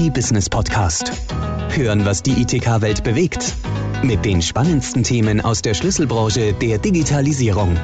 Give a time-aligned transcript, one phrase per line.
[0.00, 1.12] E-Business Podcast.
[1.76, 3.54] Hören, was die ITK-Welt bewegt.
[4.02, 7.78] Mit den spannendsten Themen aus der Schlüsselbranche der Digitalisierung.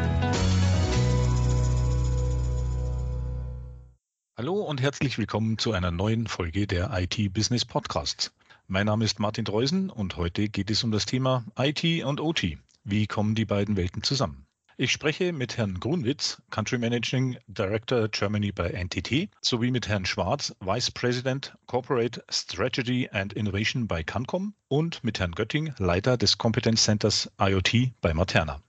[4.34, 8.32] Hallo und herzlich willkommen zu einer neuen Folge der IT-Business Podcasts.
[8.66, 12.56] Mein Name ist Martin Dreusen und heute geht es um das Thema IT und OT.
[12.82, 14.45] Wie kommen die beiden Welten zusammen?
[14.78, 20.54] Ich spreche mit Herrn Grunwitz, Country Managing Director Germany bei NTT, sowie mit Herrn Schwarz,
[20.60, 26.84] Vice President Corporate Strategy and Innovation bei Cancom und mit Herrn Götting, Leiter des Competence
[26.84, 28.60] Centers IoT bei Materna.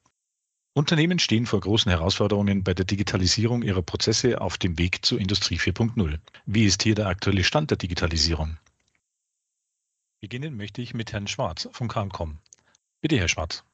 [0.74, 5.58] Unternehmen stehen vor großen Herausforderungen bei der Digitalisierung ihrer Prozesse auf dem Weg zur Industrie
[5.58, 6.20] 4.0.
[6.46, 8.58] Wie ist hier der aktuelle Stand der Digitalisierung?
[10.22, 12.38] Beginnen möchte ich mit Herrn Schwarz von Cancom.
[13.02, 13.66] Bitte, Herr Schwarz.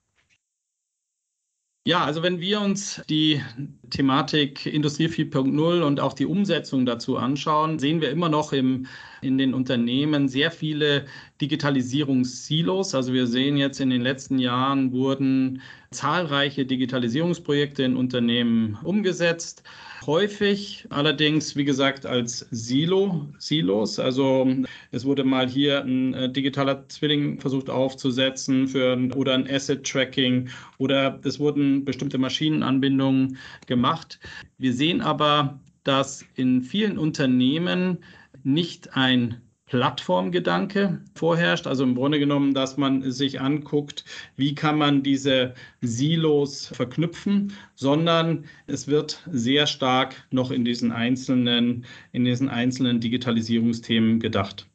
[1.85, 3.41] Ja, also wenn wir uns die
[3.89, 8.85] Thematik Industrie 4.0 und auch die Umsetzung dazu anschauen, sehen wir immer noch im,
[9.21, 11.05] in den Unternehmen sehr viele
[11.41, 12.95] Digitalisierungssilos.
[12.95, 19.63] Also wir sehen jetzt in den letzten Jahren wurden zahlreiche Digitalisierungsprojekte in Unternehmen umgesetzt
[20.07, 23.99] häufig, allerdings wie gesagt als Silo, Silos.
[23.99, 24.47] Also
[24.91, 30.49] es wurde mal hier ein äh, digitaler Zwilling versucht aufzusetzen für oder ein Asset Tracking
[30.77, 33.37] oder es wurden bestimmte Maschinenanbindungen
[33.67, 34.19] gemacht.
[34.57, 37.99] Wir sehen aber, dass in vielen Unternehmen
[38.43, 39.41] nicht ein
[39.73, 41.65] Plattformgedanke vorherrscht.
[41.65, 48.45] Also im Grunde genommen, dass man sich anguckt, wie kann man diese Silos verknüpfen, sondern
[48.67, 54.67] es wird sehr stark noch in diesen einzelnen, in diesen einzelnen Digitalisierungsthemen gedacht.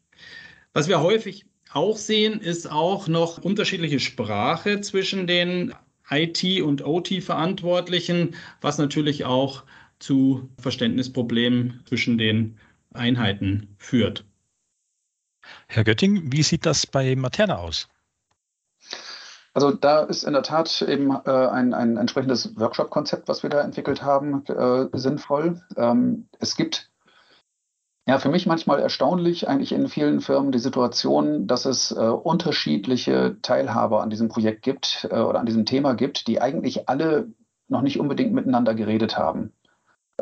[0.72, 5.74] Was wir häufig auch sehen, ist auch noch unterschiedliche Sprache zwischen den
[6.10, 9.62] IT- und OT-Verantwortlichen, was natürlich auch
[10.00, 12.56] zu Verständnisproblemen zwischen den
[12.94, 14.24] Einheiten führt.
[15.68, 17.88] Herr Götting, wie sieht das bei Materna aus?
[19.54, 23.60] Also da ist in der Tat eben äh, ein, ein entsprechendes Workshop-Konzept, was wir da
[23.60, 25.60] entwickelt haben, äh, sinnvoll.
[25.76, 26.90] Ähm, es gibt
[28.06, 33.36] ja für mich manchmal erstaunlich eigentlich in vielen Firmen die Situation, dass es äh, unterschiedliche
[33.42, 37.28] Teilhaber an diesem Projekt gibt äh, oder an diesem Thema gibt, die eigentlich alle
[37.66, 39.52] noch nicht unbedingt miteinander geredet haben.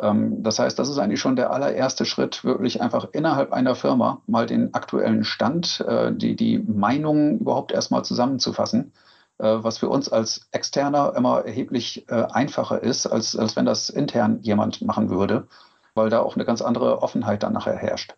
[0.02, 4.22] Ähm, das heißt, das ist eigentlich schon der allererste Schritt, wirklich einfach innerhalb einer Firma
[4.26, 8.92] mal den aktuellen Stand, äh, die, die Meinungen überhaupt erstmal zusammenzufassen,
[9.38, 13.88] äh, was für uns als Externer immer erheblich äh, einfacher ist, als, als wenn das
[13.88, 15.48] intern jemand machen würde,
[15.94, 18.14] weil da auch eine ganz andere Offenheit dann nachher herrscht.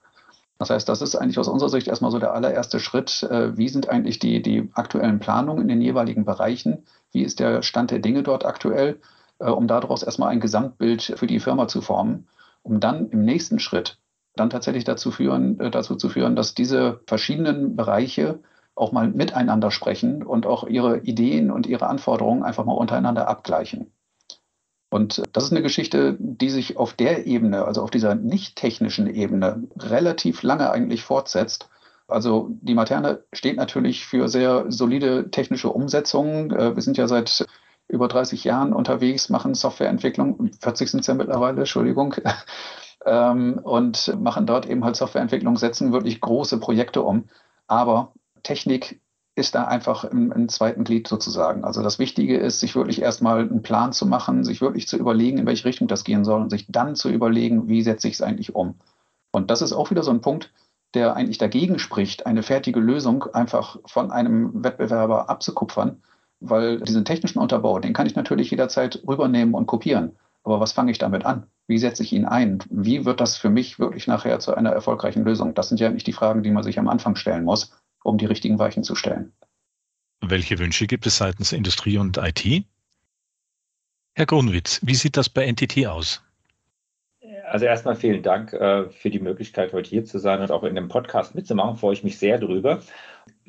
[0.58, 3.22] Das heißt, das ist eigentlich aus unserer Sicht erstmal so der allererste Schritt.
[3.30, 6.82] Wie sind eigentlich die, die aktuellen Planungen in den jeweiligen Bereichen?
[7.12, 8.98] Wie ist der Stand der Dinge dort aktuell?
[9.38, 12.28] Äh, um daraus erstmal ein Gesamtbild für die Firma zu formen,
[12.62, 13.98] um dann im nächsten Schritt
[14.34, 18.40] dann tatsächlich dazu, führen, äh, dazu zu führen, dass diese verschiedenen Bereiche
[18.74, 23.92] auch mal miteinander sprechen und auch ihre Ideen und ihre Anforderungen einfach mal untereinander abgleichen.
[24.90, 29.06] Und das ist eine Geschichte, die sich auf der Ebene, also auf dieser nicht technischen
[29.06, 31.68] Ebene, relativ lange eigentlich fortsetzt.
[32.06, 36.50] Also die Materne steht natürlich für sehr solide technische Umsetzungen.
[36.52, 37.46] Äh, wir sind ja seit
[37.88, 42.14] über 30 Jahren unterwegs, machen Softwareentwicklung, 40 sind es ja mittlerweile, Entschuldigung,
[43.06, 47.24] ähm, und machen dort eben halt Softwareentwicklung, setzen wirklich große Projekte um.
[47.66, 48.12] Aber
[48.42, 49.00] Technik
[49.34, 51.64] ist da einfach im, im, zweiten Glied sozusagen.
[51.64, 55.38] Also das Wichtige ist, sich wirklich erstmal einen Plan zu machen, sich wirklich zu überlegen,
[55.38, 58.22] in welche Richtung das gehen soll und sich dann zu überlegen, wie setze ich es
[58.22, 58.74] eigentlich um.
[59.30, 60.52] Und das ist auch wieder so ein Punkt,
[60.94, 66.02] der eigentlich dagegen spricht, eine fertige Lösung einfach von einem Wettbewerber abzukupfern,
[66.40, 70.16] weil diesen technischen Unterbau, den kann ich natürlich jederzeit rübernehmen und kopieren.
[70.44, 71.46] Aber was fange ich damit an?
[71.66, 72.60] Wie setze ich ihn ein?
[72.70, 75.54] Wie wird das für mich wirklich nachher zu einer erfolgreichen Lösung?
[75.54, 77.72] Das sind ja nicht die Fragen, die man sich am Anfang stellen muss,
[78.02, 79.32] um die richtigen Weichen zu stellen.
[80.20, 82.64] Welche Wünsche gibt es seitens Industrie und IT?
[84.14, 86.22] Herr Grunwitz, wie sieht das bei NTT aus?
[87.50, 90.74] Also erstmal vielen Dank äh, für die Möglichkeit, heute hier zu sein und auch in
[90.74, 91.76] dem Podcast mitzumachen.
[91.76, 92.80] Freue ich mich sehr drüber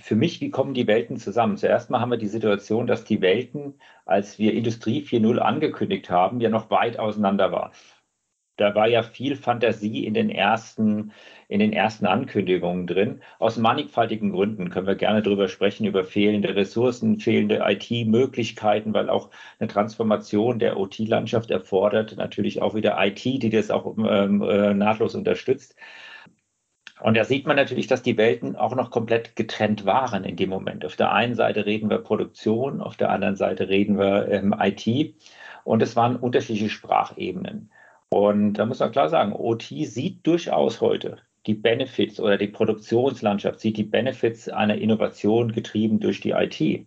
[0.02, 1.58] für mich, wie kommen die Welten zusammen?
[1.58, 3.76] Zuerst mal haben wir die Situation, dass die Welten,
[4.06, 7.72] als wir Industrie 4.0 angekündigt haben, ja noch weit auseinander waren.
[8.60, 11.12] Da war ja viel Fantasie in den ersten,
[11.48, 13.22] in den ersten Ankündigungen drin.
[13.40, 19.30] Aus mannigfaltigen Gründen können wir gerne darüber sprechen, über fehlende Ressourcen, fehlende IT-Möglichkeiten, weil auch
[19.60, 25.16] eine Transformation der OT-Landschaft erfordert natürlich auch wieder IT, die das auch ähm, äh, nahtlos
[25.16, 25.76] unterstützt.
[27.00, 30.50] Und da sieht man natürlich, dass die Welten auch noch komplett getrennt waren in dem
[30.50, 30.84] Moment.
[30.84, 35.16] Auf der einen Seite reden wir Produktion, auf der anderen Seite reden wir ähm, IT.
[35.64, 37.72] Und es waren unterschiedliche Sprachebenen.
[38.12, 43.60] Und da muss man klar sagen, OT sieht durchaus heute die Benefits oder die Produktionslandschaft
[43.60, 46.86] sieht die Benefits einer Innovation getrieben durch die IT.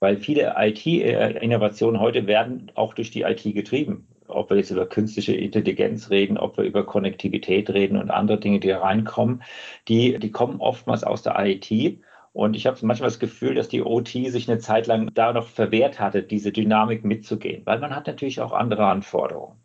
[0.00, 4.06] Weil viele IT-Innovationen heute werden auch durch die IT getrieben.
[4.26, 8.58] Ob wir jetzt über künstliche Intelligenz reden, ob wir über Konnektivität reden und andere Dinge,
[8.58, 9.42] die reinkommen,
[9.86, 12.00] die, die kommen oftmals aus der IT.
[12.32, 15.46] Und ich habe manchmal das Gefühl, dass die OT sich eine Zeit lang da noch
[15.46, 19.63] verwehrt hatte, diese Dynamik mitzugehen, weil man hat natürlich auch andere Anforderungen.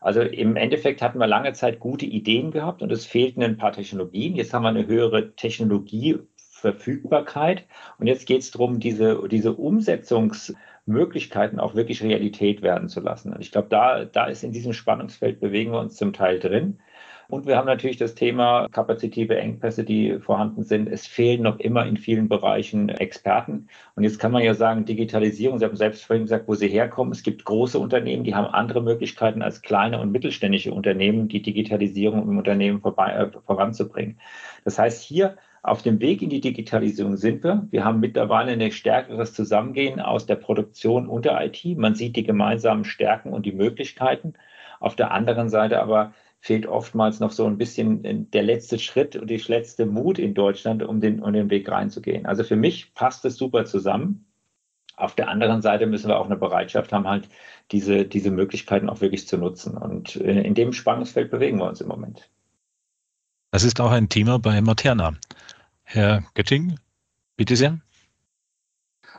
[0.00, 3.72] Also im Endeffekt hatten wir lange Zeit gute Ideen gehabt und es fehlten ein paar
[3.72, 4.36] Technologien.
[4.36, 7.64] Jetzt haben wir eine höhere Technologieverfügbarkeit
[7.98, 13.32] und jetzt geht es darum, diese, diese Umsetzungsmöglichkeiten auch wirklich Realität werden zu lassen.
[13.32, 16.78] Und ich glaube, da, da ist in diesem Spannungsfeld bewegen wir uns zum Teil drin.
[17.30, 20.88] Und wir haben natürlich das Thema kapazitive Engpässe, die vorhanden sind.
[20.88, 23.68] Es fehlen noch immer in vielen Bereichen Experten.
[23.94, 27.12] Und jetzt kann man ja sagen, Digitalisierung, Sie haben selbst vorhin gesagt, wo Sie herkommen.
[27.12, 32.22] Es gibt große Unternehmen, die haben andere Möglichkeiten als kleine und mittelständische Unternehmen, die Digitalisierung
[32.22, 34.18] im Unternehmen vorbei, äh, voranzubringen.
[34.64, 37.66] Das heißt, hier auf dem Weg in die Digitalisierung sind wir.
[37.70, 41.62] Wir haben mittlerweile ein stärkeres Zusammengehen aus der Produktion und der IT.
[41.76, 44.32] Man sieht die gemeinsamen Stärken und die Möglichkeiten.
[44.80, 49.28] Auf der anderen Seite aber fehlt oftmals noch so ein bisschen der letzte Schritt und
[49.28, 52.26] die letzte Mut in Deutschland, um den, um den Weg reinzugehen.
[52.26, 54.26] Also für mich passt es super zusammen.
[54.96, 57.28] Auf der anderen Seite müssen wir auch eine Bereitschaft haben, halt
[57.70, 59.76] diese, diese Möglichkeiten auch wirklich zu nutzen.
[59.76, 62.28] Und äh, in dem Spannungsfeld bewegen wir uns im Moment.
[63.50, 65.14] Das ist auch ein Thema bei Materna.
[65.84, 66.78] Herr Götting,
[67.36, 67.78] bitte sehr.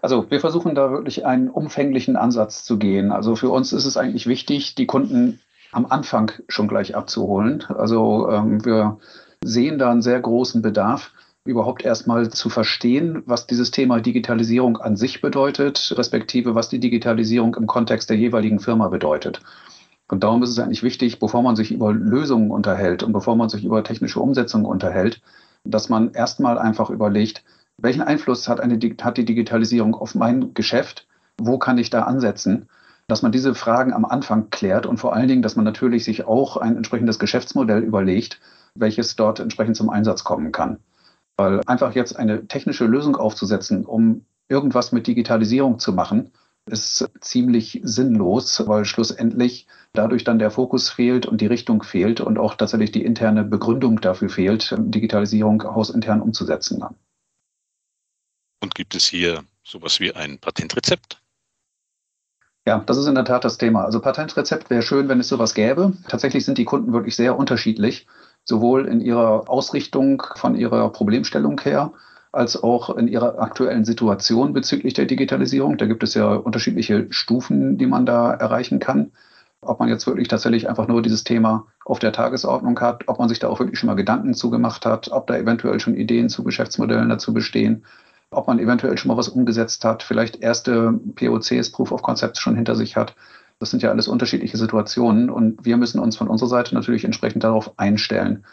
[0.01, 3.11] Also wir versuchen da wirklich einen umfänglichen Ansatz zu gehen.
[3.11, 7.63] Also für uns ist es eigentlich wichtig, die Kunden am Anfang schon gleich abzuholen.
[7.67, 8.97] Also ähm, wir
[9.43, 11.11] sehen da einen sehr großen Bedarf,
[11.45, 17.55] überhaupt erstmal zu verstehen, was dieses Thema Digitalisierung an sich bedeutet, respektive was die Digitalisierung
[17.55, 19.41] im Kontext der jeweiligen Firma bedeutet.
[20.09, 23.49] Und darum ist es eigentlich wichtig, bevor man sich über Lösungen unterhält und bevor man
[23.49, 25.21] sich über technische Umsetzungen unterhält,
[25.63, 27.43] dass man erstmal einfach überlegt,
[27.77, 31.07] welchen Einfluss hat, eine, hat die Digitalisierung auf mein Geschäft?
[31.37, 32.67] Wo kann ich da ansetzen?
[33.09, 36.25] Dass man diese Fragen am Anfang klärt und vor allen Dingen, dass man natürlich sich
[36.25, 38.39] auch ein entsprechendes Geschäftsmodell überlegt,
[38.75, 40.79] welches dort entsprechend zum Einsatz kommen kann.
[41.35, 46.31] Weil einfach jetzt eine technische Lösung aufzusetzen, um irgendwas mit Digitalisierung zu machen,
[46.67, 52.37] ist ziemlich sinnlos, weil schlussendlich dadurch dann der Fokus fehlt und die Richtung fehlt und
[52.37, 56.83] auch tatsächlich die interne Begründung dafür fehlt, Digitalisierung hausintern umzusetzen.
[58.61, 61.19] Und gibt es hier sowas wie ein Patentrezept?
[62.65, 63.83] Ja, das ist in der Tat das Thema.
[63.83, 65.93] Also Patentrezept wäre schön, wenn es sowas gäbe.
[66.07, 68.05] Tatsächlich sind die Kunden wirklich sehr unterschiedlich,
[68.43, 71.93] sowohl in ihrer Ausrichtung von ihrer Problemstellung her,
[72.31, 75.77] als auch in ihrer aktuellen Situation bezüglich der Digitalisierung.
[75.77, 79.11] Da gibt es ja unterschiedliche Stufen, die man da erreichen kann.
[79.61, 83.29] Ob man jetzt wirklich tatsächlich einfach nur dieses Thema auf der Tagesordnung hat, ob man
[83.29, 86.43] sich da auch wirklich schon mal Gedanken zugemacht hat, ob da eventuell schon Ideen zu
[86.43, 87.83] Geschäftsmodellen dazu bestehen
[88.31, 92.55] ob man eventuell schon mal was umgesetzt hat, vielleicht erste POCs, Proof of Concepts schon
[92.55, 93.15] hinter sich hat.
[93.59, 97.43] Das sind ja alles unterschiedliche Situationen und wir müssen uns von unserer Seite natürlich entsprechend
[97.43, 98.45] darauf einstellen.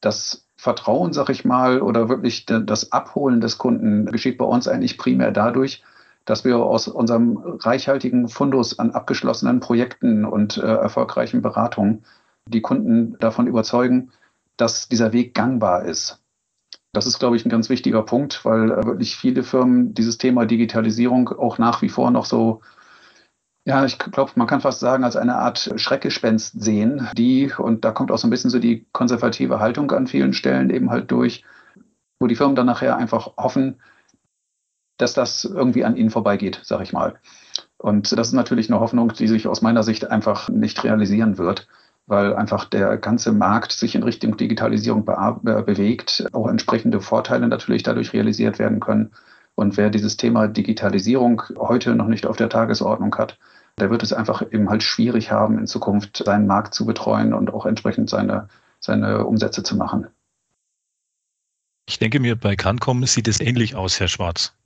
[0.00, 4.98] Das Vertrauen, sag ich mal, oder wirklich das Abholen des Kunden geschieht bei uns eigentlich
[4.98, 5.82] primär dadurch,
[6.24, 12.04] dass wir aus unserem reichhaltigen Fundus an abgeschlossenen Projekten und äh, erfolgreichen Beratungen
[12.46, 14.10] die Kunden davon überzeugen,
[14.56, 16.20] dass dieser Weg gangbar ist.
[16.98, 20.46] Das ist, glaube ich, ein ganz wichtiger Punkt, weil äh, wirklich viele Firmen dieses Thema
[20.46, 22.60] Digitalisierung auch nach wie vor noch so,
[23.64, 27.92] ja, ich glaube, man kann fast sagen, als eine Art Schreckgespenst sehen, die, und da
[27.92, 31.44] kommt auch so ein bisschen so die konservative Haltung an vielen Stellen eben halt durch,
[32.18, 33.80] wo die Firmen dann nachher einfach hoffen,
[34.96, 37.20] dass das irgendwie an ihnen vorbeigeht, sage ich mal.
[37.76, 41.68] Und das ist natürlich eine Hoffnung, die sich aus meiner Sicht einfach nicht realisieren wird
[42.08, 45.12] weil einfach der ganze Markt sich in Richtung Digitalisierung be
[45.44, 49.12] äh, bewegt, auch entsprechende Vorteile natürlich dadurch realisiert werden können.
[49.54, 53.38] Und wer dieses Thema Digitalisierung heute noch nicht auf der Tagesordnung hat,
[53.78, 57.52] der wird es einfach eben halt schwierig haben, in Zukunft seinen Markt zu betreuen und
[57.52, 58.48] auch entsprechend seine,
[58.80, 60.06] seine Umsätze zu machen.
[61.88, 64.57] Ich denke mir, bei Cancom sieht es ähnlich aus, Herr Schwarz.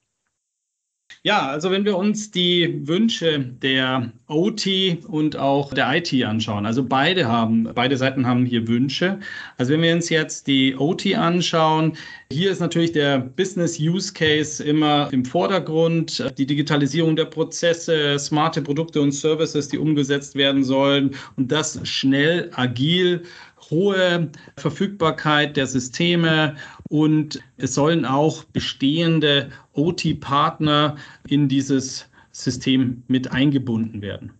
[1.24, 4.66] Ja, also wenn wir uns die Wünsche der OT
[5.06, 9.20] und auch der IT anschauen, also beide haben, beide Seiten haben hier Wünsche.
[9.56, 11.92] Also wenn wir uns jetzt die OT anschauen,
[12.32, 18.60] hier ist natürlich der Business Use Case immer im Vordergrund, die Digitalisierung der Prozesse, smarte
[18.60, 23.22] Produkte und Services, die umgesetzt werden sollen und das schnell, agil
[23.70, 26.56] hohe Verfügbarkeit der Systeme
[26.92, 30.96] und es sollen auch bestehende OT-Partner
[31.26, 34.32] in dieses System mit eingebunden werden.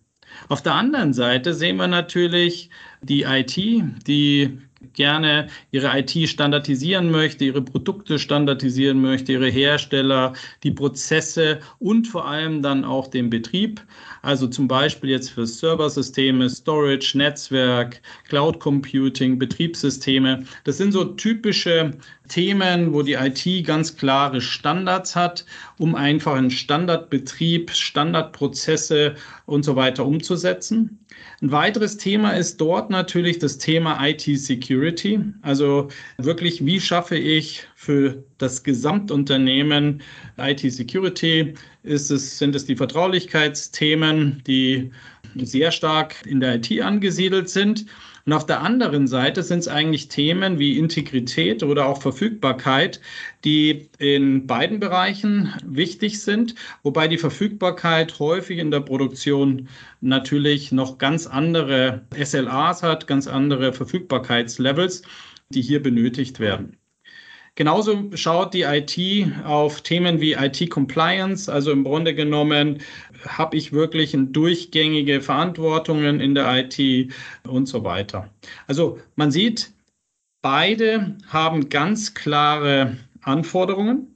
[0.49, 2.69] Auf der anderen Seite sehen wir natürlich
[3.01, 3.57] die IT,
[4.05, 4.59] die
[4.93, 10.33] gerne ihre IT standardisieren möchte, ihre Produkte standardisieren möchte, ihre Hersteller,
[10.63, 13.81] die Prozesse und vor allem dann auch den Betrieb.
[14.21, 20.43] Also zum Beispiel jetzt für Serversysteme, Storage, Netzwerk, Cloud Computing, Betriebssysteme.
[20.65, 21.91] Das sind so typische
[22.29, 25.45] Themen, wo die IT ganz klare Standards hat,
[25.77, 29.15] um einfach einen Standardbetrieb, Standardprozesse
[29.45, 30.99] und so weiter umzusetzen.
[31.41, 35.19] Ein weiteres Thema ist dort natürlich das Thema IT-Security.
[35.41, 40.01] Also wirklich, wie schaffe ich für das Gesamtunternehmen
[40.37, 41.53] IT-Security?
[41.83, 44.91] Es, sind es die Vertraulichkeitsthemen, die
[45.35, 47.85] sehr stark in der IT angesiedelt sind?
[48.25, 53.01] Und auf der anderen Seite sind es eigentlich Themen wie Integrität oder auch Verfügbarkeit,
[53.43, 59.67] die in beiden Bereichen wichtig sind, wobei die Verfügbarkeit häufig in der Produktion
[59.99, 65.01] natürlich noch ganz andere SLAs hat, ganz andere Verfügbarkeitslevels,
[65.49, 66.77] die hier benötigt werden.
[67.55, 68.97] Genauso schaut die IT
[69.45, 71.51] auf Themen wie IT-Compliance.
[71.51, 72.79] Also im Grunde genommen
[73.27, 77.13] habe ich wirklich durchgängige Verantwortungen in der IT
[77.47, 78.29] und so weiter.
[78.67, 79.71] Also man sieht,
[80.41, 84.13] beide haben ganz klare Anforderungen.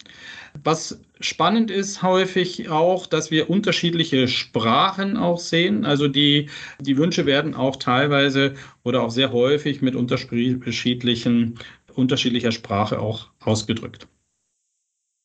[0.63, 5.85] Was spannend ist häufig auch, dass wir unterschiedliche Sprachen auch sehen.
[5.85, 6.49] Also die,
[6.79, 11.59] die Wünsche werden auch teilweise oder auch sehr häufig mit unterschiedlichen
[11.93, 14.07] unterschiedlicher Sprache auch ausgedrückt.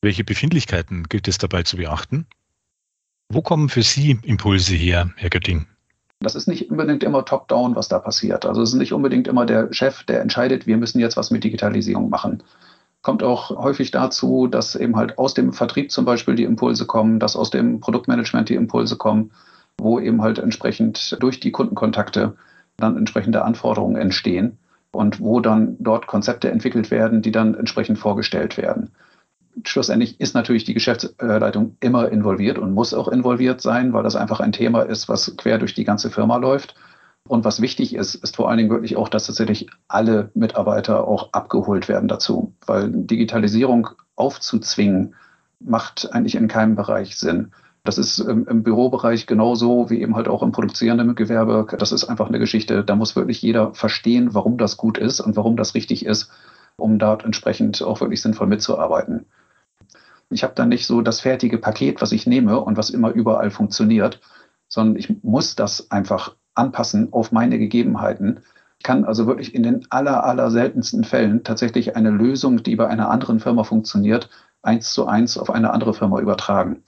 [0.02, 2.26] Welche Befindlichkeiten gilt es dabei zu beachten?
[3.34, 5.64] Wo kommen für Sie Impulse her, Herr Götting?
[6.20, 8.44] Das ist nicht unbedingt immer top-down, was da passiert.
[8.44, 11.42] Also es ist nicht unbedingt immer der Chef, der entscheidet, wir müssen jetzt was mit
[11.42, 12.42] Digitalisierung machen.
[13.00, 17.20] Kommt auch häufig dazu, dass eben halt aus dem Vertrieb zum Beispiel die Impulse kommen,
[17.20, 19.30] dass aus dem Produktmanagement die Impulse kommen,
[19.78, 22.36] wo eben halt entsprechend durch die Kundenkontakte
[22.76, 24.58] dann entsprechende Anforderungen entstehen
[24.90, 28.90] und wo dann dort Konzepte entwickelt werden, die dann entsprechend vorgestellt werden.
[29.64, 34.40] Schlussendlich ist natürlich die Geschäftsleitung immer involviert und muss auch involviert sein, weil das einfach
[34.40, 36.74] ein Thema ist, was quer durch die ganze Firma läuft.
[37.28, 41.32] Und was wichtig ist, ist vor allen Dingen wirklich auch, dass tatsächlich alle Mitarbeiter auch
[41.32, 45.14] abgeholt werden dazu, weil Digitalisierung aufzuzwingen,
[45.60, 47.52] macht eigentlich in keinem Bereich Sinn.
[47.84, 51.66] Das ist im, Bürobereich genauso wie eben halt auch im produzierenden Gewerbe.
[51.78, 52.84] Das ist einfach eine Geschichte.
[52.84, 56.30] Da muss wirklich jeder verstehen, warum das gut ist und warum das richtig ist,
[56.76, 59.26] um dort entsprechend auch wirklich sinnvoll mitzuarbeiten.
[60.32, 63.50] Ich habe dann nicht so das fertige Paket, was ich nehme und was immer überall
[63.50, 64.20] funktioniert,
[64.68, 68.40] sondern ich muss das einfach anpassen auf meine Gegebenheiten.
[68.78, 72.88] Ich kann also wirklich in den aller, aller seltensten Fällen tatsächlich eine Lösung, die bei
[72.88, 74.28] einer anderen Firma funktioniert,
[74.62, 76.82] eins zu eins auf eine andere Firma übertragen.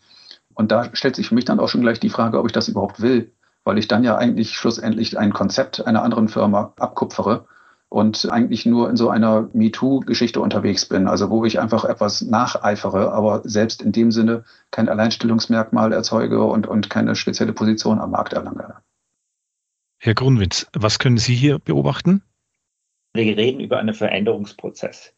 [0.54, 2.68] Und da stellt sich für mich dann auch schon gleich die Frage, ob ich das
[2.68, 3.32] überhaupt will,
[3.64, 7.46] weil ich dann ja eigentlich schlussendlich ein Konzept einer anderen Firma abkupfere
[7.94, 13.12] und eigentlich nur in so einer MeToo-Geschichte unterwegs bin, also wo ich einfach etwas nacheifere,
[13.12, 18.32] aber selbst in dem Sinne kein Alleinstellungsmerkmal erzeuge und, und keine spezielle Position am Markt
[18.32, 18.74] erlange.
[19.98, 22.24] Herr Grunwitz, was können Sie hier beobachten?
[23.12, 25.14] Wir reden über einen Veränderungsprozess.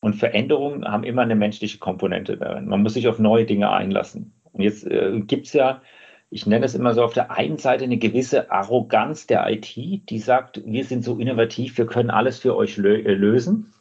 [0.00, 2.66] Und Veränderungen haben immer eine menschliche Komponente darin.
[2.66, 4.32] Man muss sich auf neue Dinge einlassen.
[4.50, 5.82] Und jetzt äh, gibt es ja,
[6.30, 10.18] ich nenne es immer so, auf der einen Seite eine gewisse Arroganz der IT, die
[10.18, 13.72] sagt, wir sind so innovativ, wir können alles für euch lö äh, lösen.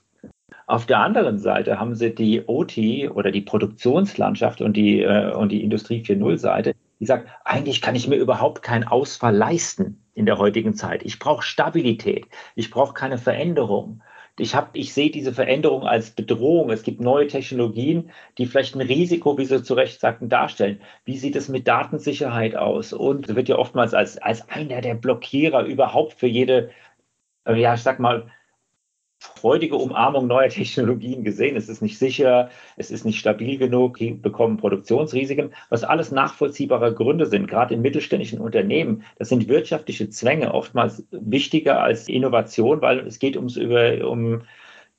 [0.66, 2.78] Auf der anderen Seite haben sie die OT
[3.14, 7.96] oder die Produktionslandschaft und die, äh, und die Industrie 4.0 Seite, die sagt, eigentlich kann
[7.96, 11.04] ich mir überhaupt keinen Ausfall leisten in der heutigen Zeit.
[11.04, 12.28] Ich brauche Stabilität.
[12.56, 14.02] Ich brauche keine Veränderung
[14.40, 16.70] ich, hab, ich sehe diese Veränderung als Bedrohung.
[16.70, 20.82] Es gibt neue Technologien, die vielleicht ein Risiko, wie Sie zu Recht sagten, darstellen.
[21.06, 22.94] Wie sieht es mit Datensicherheit aus?
[22.94, 26.70] Und wird ja oftmals als, als einer der Blockierer überhaupt für jede,
[27.48, 28.32] ja, ich sag mal,
[29.20, 31.56] freudige Umarmung neuer Technologien gesehen.
[31.56, 36.94] Es ist nicht sicher, es ist nicht stabil genug, die bekommen Produktionsrisiken, was alles nachvollziehbare
[36.94, 39.04] Gründe sind, gerade in mittelständischen Unternehmen.
[39.18, 44.44] Das sind wirtschaftliche Zwänge, oftmals wichtiger als Innovation, weil es geht ums über, um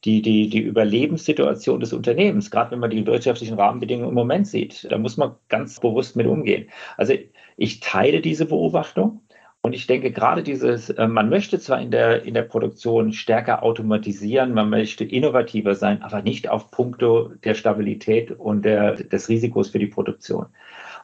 [0.05, 4.87] die, die, die Überlebenssituation des Unternehmens, gerade wenn man die wirtschaftlichen Rahmenbedingungen im Moment sieht.
[4.91, 6.69] Da muss man ganz bewusst mit umgehen.
[6.97, 7.15] Also
[7.57, 9.23] ich teile diese Beobachtung.
[9.69, 13.63] Und ich denke, gerade dieses, äh, man möchte zwar in der, in der Produktion stärker
[13.63, 19.69] automatisieren, man möchte innovativer sein, aber nicht auf Punkte der Stabilität und der, des Risikos
[19.69, 20.47] für die Produktion.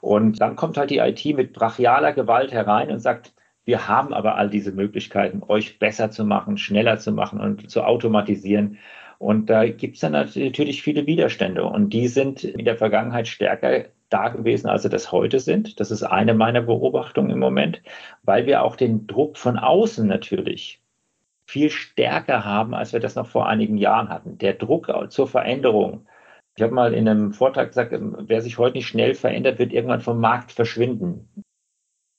[0.00, 3.34] Und dann kommt halt die IT mit brachialer Gewalt herein und sagt,
[3.66, 7.84] wir haben aber all diese Möglichkeiten, euch besser zu machen, schneller zu machen und zu
[7.84, 8.78] automatisieren.
[9.18, 11.64] Und da gibt es dann natürlich viele Widerstände.
[11.64, 15.80] Und die sind in der Vergangenheit stärker da gewesen, als sie das heute sind.
[15.80, 17.82] Das ist eine meiner Beobachtungen im Moment,
[18.22, 20.80] weil wir auch den Druck von außen natürlich
[21.46, 24.38] viel stärker haben, als wir das noch vor einigen Jahren hatten.
[24.38, 26.06] Der Druck zur Veränderung.
[26.56, 30.00] Ich habe mal in einem Vortrag gesagt, wer sich heute nicht schnell verändert, wird irgendwann
[30.00, 31.28] vom Markt verschwinden.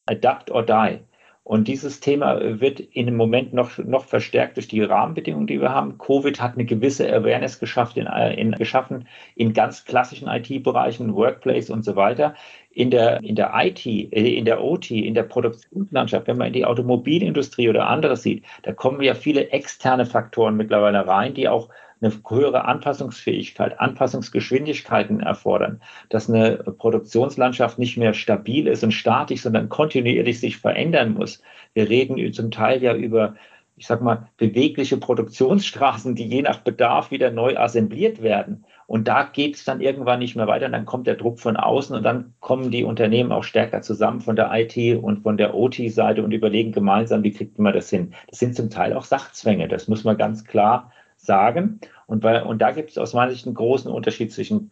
[0.06, 1.00] Adapt or die.
[1.46, 5.70] Und dieses Thema wird in dem Moment noch, noch verstärkt durch die Rahmenbedingungen, die wir
[5.70, 6.00] haben.
[6.00, 11.86] Covid hat eine gewisse Awareness geschafft in, in, geschaffen in ganz klassischen IT-Bereichen, Workplace und
[11.86, 12.34] so weiter.
[12.72, 16.54] In der, in der IT, äh, in der OT, in der Produktionslandschaft, wenn man in
[16.54, 21.70] die Automobilindustrie oder anderes sieht, da kommen ja viele externe Faktoren mittlerweile rein, die auch
[22.06, 29.70] eine höhere Anpassungsfähigkeit, Anpassungsgeschwindigkeiten erfordern, dass eine Produktionslandschaft nicht mehr stabil ist und statisch, sondern
[29.70, 31.42] kontinuierlich sich verändern muss.
[31.74, 33.36] Wir reden zum Teil ja über
[33.78, 38.64] ich sag mal, bewegliche Produktionsstraßen, die je nach Bedarf wieder neu assembliert werden.
[38.88, 40.68] Und da geht es dann irgendwann nicht mehr weiter.
[40.68, 44.22] Und dann kommt der Druck von außen und dann kommen die Unternehmen auch stärker zusammen
[44.22, 48.14] von der IT und von der OT-Seite und überlegen gemeinsam, wie kriegt man das hin.
[48.30, 49.68] Das sind zum Teil auch Sachzwänge.
[49.68, 50.92] Das muss man ganz klar
[51.26, 51.80] sagen.
[52.08, 54.70] Und, weil, und da gibt es aus meiner Sicht einen großen Unterschied zwischen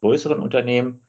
[0.00, 1.02] größeren Unternehmen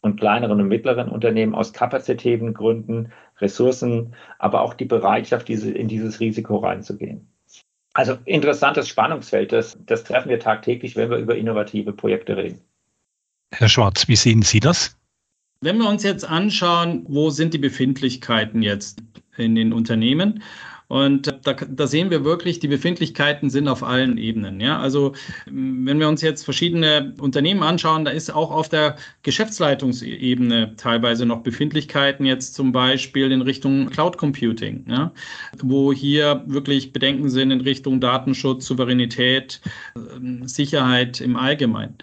[0.00, 5.88] und kleineren und mittleren Unternehmen aus kapazitäten Gründen, Ressourcen, aber auch die Bereitschaft, diese, in
[5.88, 7.26] dieses Risiko reinzugehen.
[7.94, 12.60] Also interessantes Spannungsfeld, das, das treffen wir tagtäglich, wenn wir über innovative Projekte reden.
[13.52, 14.96] Herr Schwarz, wie sehen Sie das?
[15.60, 19.02] Wenn wir uns jetzt anschauen, wo sind die Befindlichkeiten jetzt
[19.36, 20.42] in den Unternehmen?
[20.88, 24.58] Und da, da, sehen wir wirklich, die Befindlichkeiten sind auf allen Ebenen.
[24.58, 24.78] Ja?
[24.78, 25.12] Also
[25.44, 31.42] wenn wir uns jetzt verschiedene Unternehmen anschauen, da ist auch auf der Geschäftsleitungsebene teilweise noch
[31.42, 35.12] Befindlichkeiten, jetzt zum Beispiel in Richtung Cloud Computing, ja?
[35.62, 39.60] wo hier wirklich Bedenken sind in Richtung Datenschutz, Souveränität,
[39.94, 41.98] ähm, Sicherheit im Allgemeinen.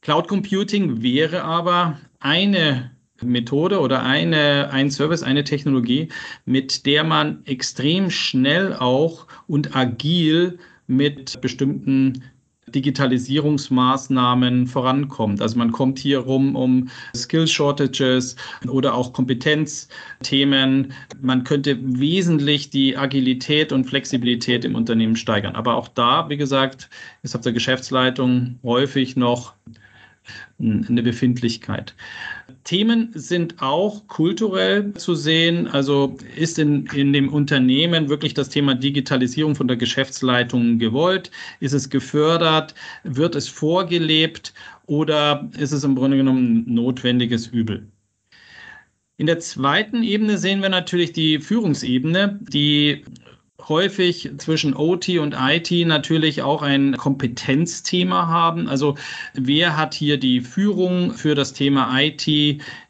[0.00, 2.90] Cloud Computing wäre aber eine
[3.24, 6.08] Methode oder eine, ein Service, eine Technologie,
[6.44, 12.22] mit der man extrem schnell auch und agil mit bestimmten
[12.68, 15.40] Digitalisierungsmaßnahmen vorankommt.
[15.40, 18.36] Also man kommt hier rum um Skill Shortages
[18.68, 20.92] oder auch Kompetenzthemen.
[21.20, 25.54] Man könnte wesentlich die Agilität und Flexibilität im Unternehmen steigern.
[25.54, 26.88] Aber auch da, wie gesagt,
[27.22, 29.54] ist auf der Geschäftsleitung häufig noch
[30.58, 31.94] eine Befindlichkeit.
[32.64, 35.66] Themen sind auch kulturell zu sehen.
[35.66, 41.30] Also ist in, in dem Unternehmen wirklich das Thema Digitalisierung von der Geschäftsleitung gewollt?
[41.60, 42.74] Ist es gefördert?
[43.02, 44.54] Wird es vorgelebt?
[44.86, 47.88] Oder ist es im Grunde genommen notwendiges Übel?
[49.16, 53.04] In der zweiten Ebene sehen wir natürlich die Führungsebene, die
[53.68, 58.68] häufig zwischen OT und IT natürlich auch ein Kompetenzthema haben.
[58.68, 58.96] Also
[59.34, 62.26] wer hat hier die Führung für das Thema IT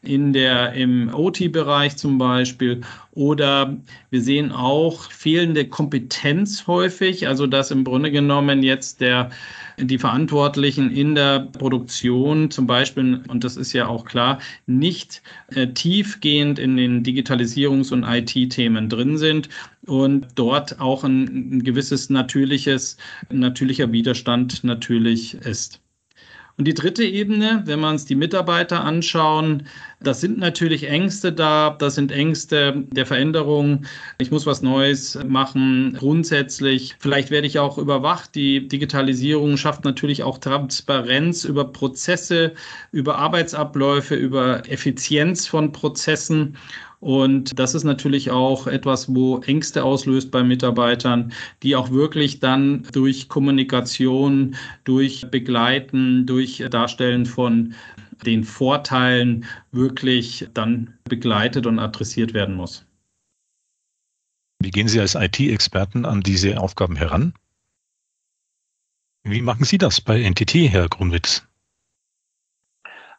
[0.01, 2.81] in der, im OT-Bereich zum Beispiel?
[3.15, 3.77] Oder
[4.09, 9.29] wir sehen auch fehlende Kompetenz häufig, also dass im Grunde genommen jetzt der
[9.77, 15.67] die Verantwortlichen in der Produktion zum Beispiel, und das ist ja auch klar, nicht äh,
[15.67, 19.49] tiefgehend in den Digitalisierungs- und IT-Themen drin sind
[19.85, 22.97] und dort auch ein, ein gewisses natürliches,
[23.29, 25.82] natürlicher Widerstand natürlich ist.
[26.57, 29.65] Und die dritte Ebene, wenn wir uns die Mitarbeiter anschauen,
[30.01, 33.85] das sind natürlich Ängste da, das sind Ängste der Veränderung.
[34.19, 36.95] Ich muss was Neues machen, grundsätzlich.
[36.99, 38.35] Vielleicht werde ich auch überwacht.
[38.35, 42.53] Die Digitalisierung schafft natürlich auch Transparenz über Prozesse,
[42.91, 46.55] über Arbeitsabläufe, über Effizienz von Prozessen.
[47.03, 52.87] Und das ist natürlich auch etwas, wo Ängste auslöst bei Mitarbeitern, die auch wirklich dann
[52.93, 57.75] durch Kommunikation, durch Begleiten, durch Darstellen von
[58.25, 62.85] den Vorteilen wirklich dann begleitet und adressiert werden muss.
[64.61, 67.33] Wie gehen Sie als IT-Experten an diese Aufgaben heran?
[69.25, 71.45] Wie machen Sie das bei NTT, Herr Grunwitz?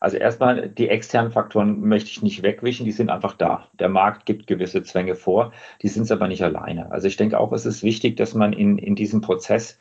[0.04, 3.68] Also erstmal, die externen Faktoren möchte ich nicht wegwischen, die sind einfach da.
[3.78, 6.92] Der Markt gibt gewisse Zwänge vor, die sind es aber nicht alleine.
[6.92, 9.78] Also ich denke auch, es ist wichtig, dass man in, in diesem Prozess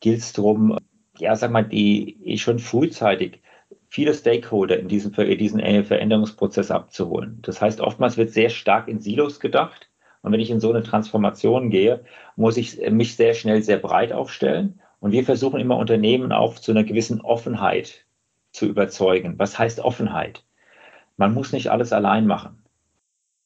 [0.00, 0.78] gilt es darum,
[1.18, 3.42] ja, sag mal, die schon frühzeitig
[3.90, 7.40] viele Stakeholder in diesen, in diesen Veränderungsprozess abzuholen.
[7.42, 9.90] Das heißt, oftmals wird sehr stark in Silos gedacht.
[10.22, 12.02] Und wenn ich in so eine Transformation gehe,
[12.34, 14.80] muss ich mich sehr schnell sehr breit aufstellen.
[15.00, 18.05] Und wir versuchen immer Unternehmen auch zu einer gewissen Offenheit
[18.56, 19.38] zu überzeugen.
[19.38, 20.42] Was heißt Offenheit?
[21.16, 22.62] Man muss nicht alles allein machen.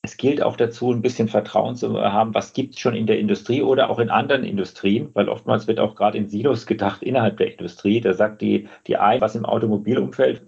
[0.03, 3.19] Es gilt auch dazu, ein bisschen Vertrauen zu haben, was gibt es schon in der
[3.19, 7.37] Industrie oder auch in anderen Industrien, weil oftmals wird auch gerade in Silos gedacht innerhalb
[7.37, 8.01] der Industrie.
[8.01, 10.43] Da sagt die, die ein, was im Automobilumfeld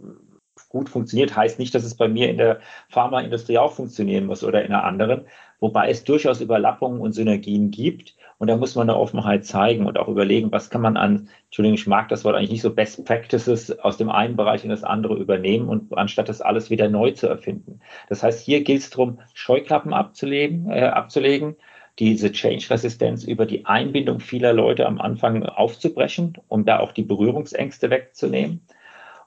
[0.71, 4.65] gut funktioniert, heißt nicht, dass es bei mir in der Pharmaindustrie auch funktionieren muss oder
[4.65, 5.27] in einer anderen,
[5.61, 8.17] wobei es durchaus Überlappungen und Synergien gibt.
[8.43, 11.77] Und da muss man eine Offenheit zeigen und auch überlegen, was kann man an, Entschuldigung,
[11.77, 14.83] ich mag das Wort eigentlich nicht so Best Practices aus dem einen Bereich in das
[14.83, 17.79] andere übernehmen und anstatt das alles wieder neu zu erfinden.
[18.09, 21.55] Das heißt, hier gilt es darum, Scheuklappen abzulegen, äh, abzulegen
[22.01, 27.91] diese Change-Resistenz über die Einbindung vieler Leute am Anfang aufzubrechen, um da auch die Berührungsängste
[27.91, 28.67] wegzunehmen.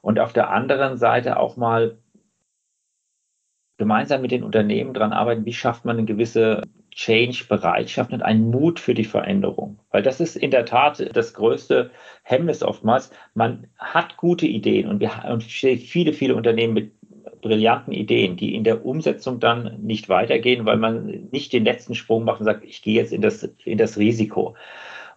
[0.02, 1.96] Und auf der anderen Seite auch mal
[3.78, 6.60] gemeinsam mit den Unternehmen daran arbeiten, wie schafft man eine gewisse
[6.96, 9.78] Change-Bereitschaft und einen Mut für die Veränderung.
[9.90, 11.90] Weil das ist in der Tat das größte
[12.22, 13.10] Hemmnis oftmals.
[13.34, 16.92] Man hat gute Ideen und wir und viele, viele Unternehmen mit
[17.42, 22.24] brillanten Ideen, die in der Umsetzung dann nicht weitergehen, weil man nicht den letzten Sprung
[22.24, 24.56] macht und sagt, ich gehe jetzt in das, in das Risiko.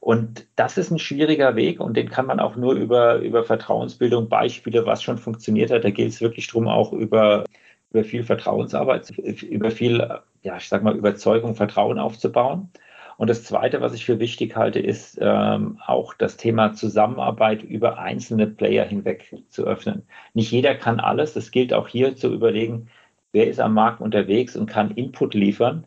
[0.02, 4.28] Und das ist ein schwieriger Weg und den kann man auch nur über, über Vertrauensbildung,
[4.28, 5.86] Beispiele, was schon funktioniert hat.
[5.86, 7.46] Da geht es wirklich darum, auch über,
[7.92, 10.08] über viel Vertrauensarbeit, über viel,
[10.44, 12.70] ja, ich sag mal, Überzeugung, Vertrauen aufzubauen.
[13.18, 18.00] Und das Zweite, was ich für wichtig halte, ist ähm, auch das Thema Zusammenarbeit über
[18.00, 20.04] einzelne Player hinweg zu öffnen.
[20.34, 21.36] Nicht jeder kann alles.
[21.36, 22.88] Es gilt auch hier zu überlegen,
[23.34, 25.86] wer ist am Markt unterwegs und kann Input liefern,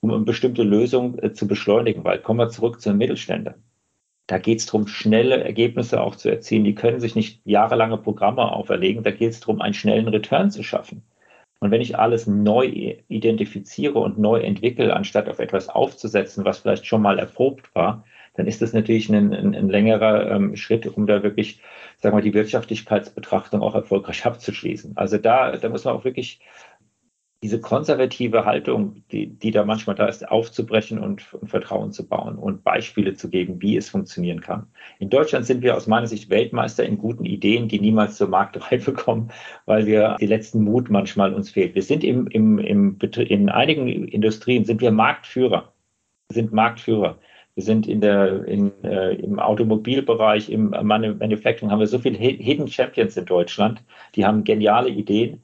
[0.00, 2.02] um eine bestimmte Lösung äh, zu beschleunigen.
[2.02, 3.62] Weil kommen wir zurück zu den Mittelständern.
[4.26, 6.64] Da geht es darum, schnelle Ergebnisse auch zu erzielen.
[6.64, 9.04] Die können sich nicht jahrelange Programme auferlegen.
[9.04, 11.02] Da geht es darum, einen schnellen Return zu schaffen.
[11.60, 16.86] Und wenn ich alles neu identifiziere und neu entwickle, anstatt auf etwas aufzusetzen, was vielleicht
[16.86, 21.06] schon mal erprobt war, dann ist das natürlich ein, ein, ein längerer ähm, Schritt, um
[21.06, 21.60] da wirklich,
[21.96, 24.96] sagen wir, die Wirtschaftlichkeitsbetrachtung auch erfolgreich abzuschließen.
[24.96, 26.40] Also da, da muss man auch wirklich
[27.44, 32.36] diese konservative Haltung, die, die da manchmal da ist, aufzubrechen und, und, Vertrauen zu bauen
[32.36, 34.66] und Beispiele zu geben, wie es funktionieren kann.
[34.98, 38.94] In Deutschland sind wir aus meiner Sicht Weltmeister in guten Ideen, die niemals zur Marktreife
[38.94, 39.30] kommen,
[39.66, 41.74] weil wir die letzten Mut manchmal uns fehlt.
[41.74, 45.70] Wir sind im, im, im, in einigen Industrien sind wir Marktführer,
[46.32, 47.18] sind Marktführer.
[47.56, 52.68] Wir sind in der, in, äh, im Automobilbereich, im Manufacturing haben wir so viele Hidden
[52.68, 55.42] Champions in Deutschland, die haben geniale Ideen.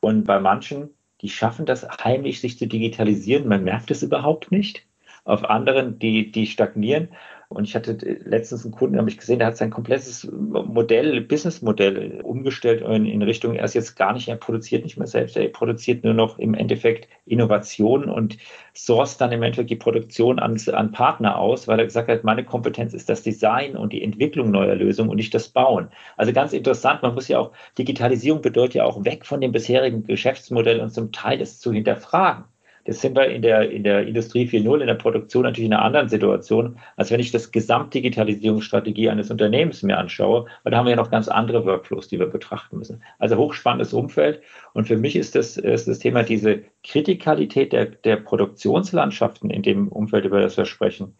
[0.00, 3.48] Und bei manchen die schaffen das heimlich, sich zu digitalisieren.
[3.48, 4.86] Man merkt es überhaupt nicht.
[5.24, 7.08] Auf anderen, die, die stagnieren.
[7.50, 12.20] Und ich hatte letztens einen Kunden, habe ich gesehen, der hat sein komplettes Modell, Businessmodell
[12.20, 15.48] umgestellt in, in Richtung, er ist jetzt gar nicht, er produziert nicht mehr selbst, er
[15.48, 18.36] produziert nur noch im Endeffekt Innovationen und
[18.74, 22.44] source dann im Endeffekt die Produktion an, an Partner aus, weil er gesagt hat, meine
[22.44, 25.88] Kompetenz ist das Design und die Entwicklung neuer Lösungen und nicht das Bauen.
[26.18, 30.04] Also ganz interessant, man muss ja auch, Digitalisierung bedeutet ja auch weg von dem bisherigen
[30.04, 32.44] Geschäftsmodell und zum Teil es zu hinterfragen.
[32.88, 35.84] Jetzt sind wir in der, in der Industrie 4.0, in der Produktion natürlich in einer
[35.84, 40.92] anderen Situation, als wenn ich das Gesamtdigitalisierungsstrategie eines Unternehmens mir anschaue, weil da haben wir
[40.92, 43.02] ja noch ganz andere Workflows, die wir betrachten müssen.
[43.18, 44.40] Also hochspannendes Umfeld.
[44.72, 49.88] Und für mich ist das, ist das Thema diese Kritikalität der, der Produktionslandschaften in dem
[49.88, 51.14] Umfeld, über das wir sprechen,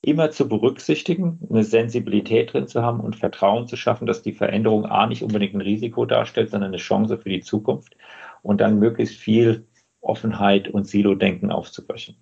[0.00, 4.86] immer zu berücksichtigen, eine Sensibilität drin zu haben und Vertrauen zu schaffen, dass die Veränderung
[4.86, 7.94] A nicht unbedingt ein Risiko darstellt, sondern eine Chance für die Zukunft
[8.40, 9.66] und dann möglichst viel
[10.04, 12.16] Offenheit und Silo-Denken aufzubrechen.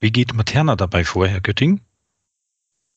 [0.00, 1.80] Wie geht Materna dabei vor, Herr Götting?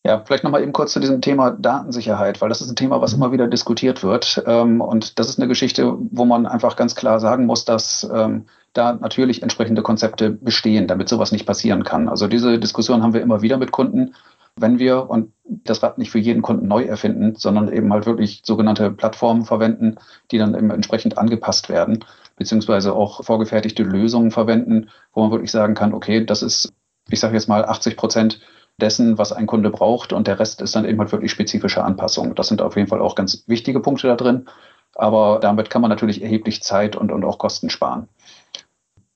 [0.06, 3.14] Ja, vielleicht nochmal eben kurz zu diesem Thema Datensicherheit, weil das ist ein Thema, was
[3.14, 4.42] immer wieder diskutiert wird.
[4.46, 8.46] Ähm, und das ist eine Geschichte, wo man einfach ganz klar sagen muss, dass ähm,
[8.72, 12.08] da natürlich entsprechende Konzepte bestehen, damit sowas nicht passieren kann.
[12.08, 14.16] Also diese Diskussion haben wir immer wieder mit Kunden,
[14.56, 18.44] wenn wir und das Rad nicht für jeden Kunden neu erfinden, sondern eben halt wirklich
[18.46, 19.96] sogenannte Plattformen verwenden,
[20.32, 22.06] die dann eben entsprechend angepasst werden
[22.38, 26.72] beziehungsweise auch vorgefertigte Lösungen verwenden, wo man wirklich sagen kann, okay, das ist,
[27.10, 28.40] ich sage jetzt mal, 80 Prozent
[28.80, 32.36] dessen, was ein Kunde braucht und der Rest ist dann eben halt wirklich spezifische Anpassungen.
[32.36, 34.48] Das sind auf jeden Fall auch ganz wichtige Punkte da drin,
[34.96, 38.08] aber damit kann man natürlich erheblich Zeit und, und auch Kosten sparen.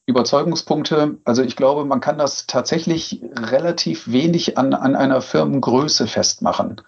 [0.08, 6.82] Überzeugungspunkte, also ich glaube, man kann das tatsächlich relativ wenig an, an einer Firmengröße festmachen.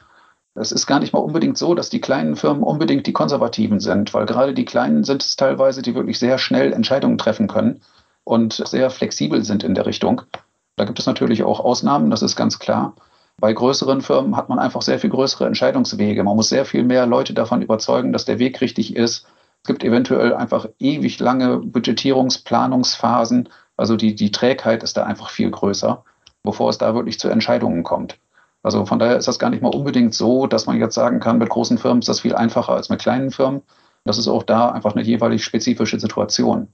[0.55, 4.13] Es ist gar nicht mal unbedingt so, dass die kleinen Firmen unbedingt die Konservativen sind,
[4.13, 7.81] weil gerade die kleinen sind es teilweise, die wirklich sehr schnell Entscheidungen treffen können
[8.23, 10.21] und sehr flexibel sind in der Richtung.
[10.75, 12.95] Da gibt es natürlich auch Ausnahmen, das ist ganz klar.
[13.37, 16.23] Bei größeren Firmen hat man einfach sehr viel größere Entscheidungswege.
[16.23, 19.25] Man muss sehr viel mehr Leute davon überzeugen, dass der Weg richtig ist.
[19.63, 23.49] Es gibt eventuell einfach ewig lange Budgetierungsplanungsphasen.
[23.75, 26.03] Also die, die Trägheit ist da einfach viel größer,
[26.43, 28.19] bevor es da wirklich zu Entscheidungen kommt.
[28.63, 31.37] Also von daher ist das gar nicht mal unbedingt so, dass man jetzt sagen kann,
[31.37, 33.61] mit großen Firmen ist das viel einfacher als mit kleinen Firmen.
[34.05, 36.69] Das ist auch da einfach eine jeweilig spezifische Situation.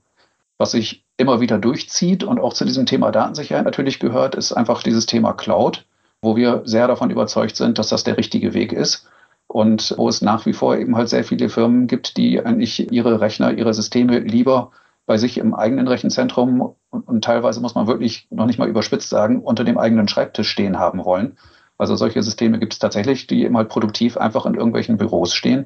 [0.56, 4.82] Was sich immer wieder durchzieht und auch zu diesem Thema Datensicherheit natürlich gehört, ist einfach
[4.82, 5.86] dieses Thema Cloud,
[6.22, 9.06] wo wir sehr davon überzeugt sind, dass das der richtige Weg ist.
[9.52, 13.20] und wo es nach wie vor eben halt sehr viele Firmen gibt, die eigentlich ihre
[13.20, 14.70] Rechner, ihre Systeme lieber
[15.06, 19.10] bei sich im eigenen Rechenzentrum und, und teilweise muss man wirklich noch nicht mal überspitzt
[19.10, 21.36] sagen, unter dem eigenen Schreibtisch stehen haben wollen.
[21.80, 25.64] Also solche Systeme gibt es tatsächlich, die eben halt produktiv einfach in irgendwelchen Büros stehen.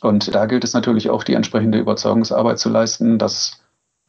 [0.00, 3.62] Und da gilt es natürlich auch, die entsprechende Überzeugungsarbeit zu leisten, dass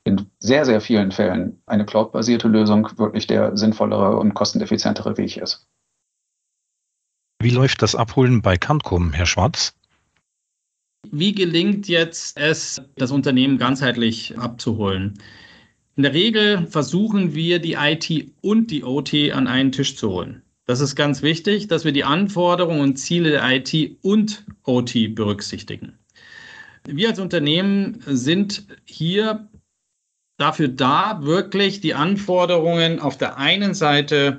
[0.06, 5.68] in sehr, sehr vielen Fällen eine cloud-basierte Lösung wirklich der sinnvollere und kosteneffizientere Weg ist.
[7.42, 9.76] Wie läuft das Abholen bei Cancom, Herr Schwarz?
[11.12, 15.20] Wie gelingt jetzt es, das Unternehmen ganzheitlich abzuholen?
[15.98, 20.45] In der Regel versuchen wir, die IT und die OT an einen Tisch zu holen.
[20.66, 26.00] Das ist ganz wichtig, dass wir die Anforderungen und Ziele der IT und OT berücksichtigen.
[26.88, 29.48] Wir als Unternehmen sind hier
[30.38, 34.38] dafür da, wirklich die Anforderungen auf der einen Seite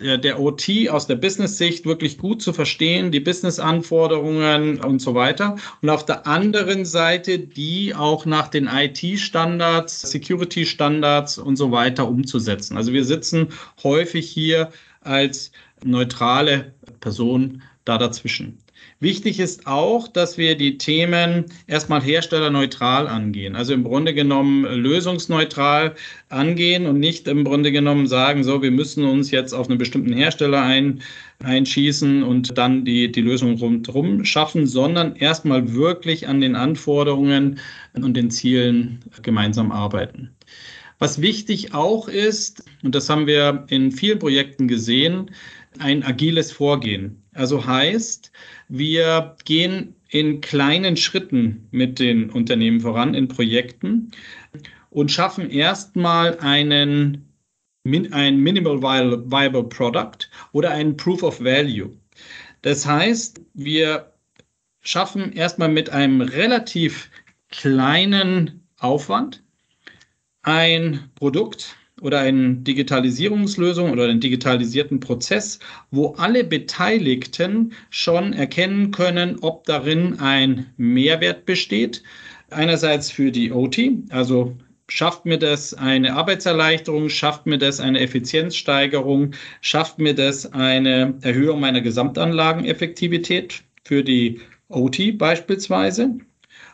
[0.00, 5.56] der, der OT aus der Business-Sicht wirklich gut zu verstehen, die Business-Anforderungen und so weiter.
[5.82, 12.78] Und auf der anderen Seite die auch nach den IT-Standards, Security-Standards und so weiter umzusetzen.
[12.78, 13.48] Also wir sitzen
[13.82, 15.52] häufig hier als
[15.84, 18.58] neutrale Person da dazwischen.
[19.02, 23.56] Wichtig ist auch, dass wir die Themen erstmal herstellerneutral angehen.
[23.56, 25.94] Also im Grunde genommen lösungsneutral
[26.28, 30.12] angehen und nicht im Grunde genommen sagen, so, wir müssen uns jetzt auf einen bestimmten
[30.12, 31.00] Hersteller ein,
[31.42, 37.58] einschießen und dann die, die Lösung rundherum schaffen, sondern erstmal wirklich an den Anforderungen
[37.94, 40.30] und den Zielen gemeinsam arbeiten.
[41.00, 45.30] Was wichtig auch ist, und das haben wir in vielen Projekten gesehen,
[45.78, 47.22] ein agiles Vorgehen.
[47.32, 48.30] Also heißt,
[48.68, 54.10] wir gehen in kleinen Schritten mit den Unternehmen voran, in Projekten
[54.90, 57.26] und schaffen erstmal einen
[58.12, 61.96] ein Minimal Viable Product oder einen Proof of Value.
[62.60, 64.12] Das heißt, wir
[64.82, 67.10] schaffen erstmal mit einem relativ
[67.48, 69.42] kleinen Aufwand
[70.42, 75.58] ein Produkt, oder eine Digitalisierungslösung oder einen digitalisierten Prozess,
[75.90, 82.02] wo alle Beteiligten schon erkennen können, ob darin ein Mehrwert besteht.
[82.50, 83.78] Einerseits für die OT,
[84.10, 84.56] also
[84.88, 91.60] schafft mir das eine Arbeitserleichterung, schafft mir das eine Effizienzsteigerung, schafft mir das eine Erhöhung
[91.60, 96.18] meiner Gesamtanlageneffektivität für die OT beispielsweise.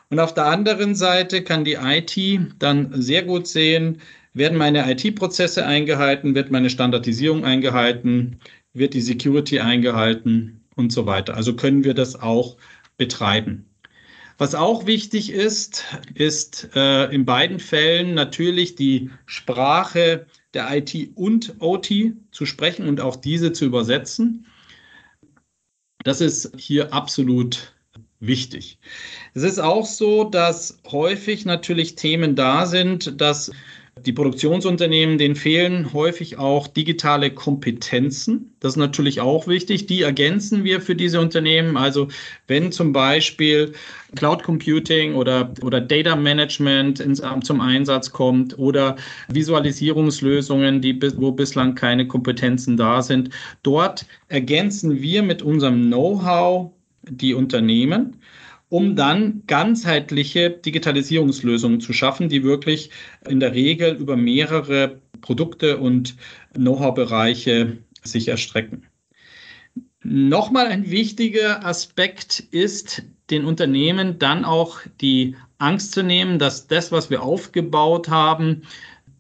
[0.09, 2.17] Und auf der anderen Seite kann die IT
[2.59, 4.01] dann sehr gut sehen,
[4.35, 6.35] werden meine IT-Prozesse eingehalten?
[6.35, 8.39] Wird meine Standardisierung eingehalten?
[8.73, 10.61] Wird die Security eingehalten?
[10.77, 11.35] Und so weiter.
[11.35, 12.59] Also können wir das auch
[12.99, 13.65] betreiben.
[14.37, 21.55] Was auch wichtig ist, ist äh, in beiden Fällen natürlich die Sprache der IT und
[21.61, 21.91] OT
[22.31, 24.47] zu sprechen und auch diese zu übersetzen.
[26.05, 27.75] Das ist hier absolut
[28.21, 28.79] wichtig.
[29.35, 33.51] Es ist auch so, dass häufig natürlich Themen da sind, dass
[34.05, 38.55] die Produktionsunternehmen, denen fehlen häufig auch digitale Kompetenzen.
[38.61, 39.87] Das ist natürlich auch wichtig.
[39.87, 41.79] Die ergänzen wir für diese Unternehmen.
[41.79, 42.09] Also
[42.47, 43.73] wenn zum Beispiel
[44.15, 48.97] Cloud Computing oder, oder Data Management ins, zum Einsatz kommt oder
[49.29, 53.31] Visualisierungslösungen, die, wo bislang keine Kompetenzen da sind,
[53.63, 56.76] dort ergänzen wir mit unserem Know-how
[57.09, 58.21] die Unternehmen
[58.69, 62.91] um dann ganzheitliche Digitalisierungslösungen zu schaffen, die wirklich
[63.29, 66.17] in der Regel über mehrere Produkte und
[66.55, 68.87] Know-how-Bereiche sich erstrecken.
[70.03, 76.93] Nochmal ein wichtiger Aspekt ist, den Unternehmen dann auch die Angst zu nehmen, dass das,
[76.93, 78.63] was wir aufgebaut haben,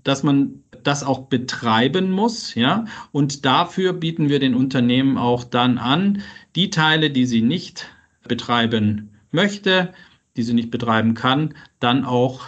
[0.04, 2.84] dass man das auch betreiben muss, ja.
[3.10, 6.22] Und dafür bieten wir den Unternehmen auch dann an,
[6.56, 7.88] die Teile, die sie nicht
[8.26, 9.92] betreiben möchte,
[10.36, 12.46] die sie nicht betreiben kann, dann auch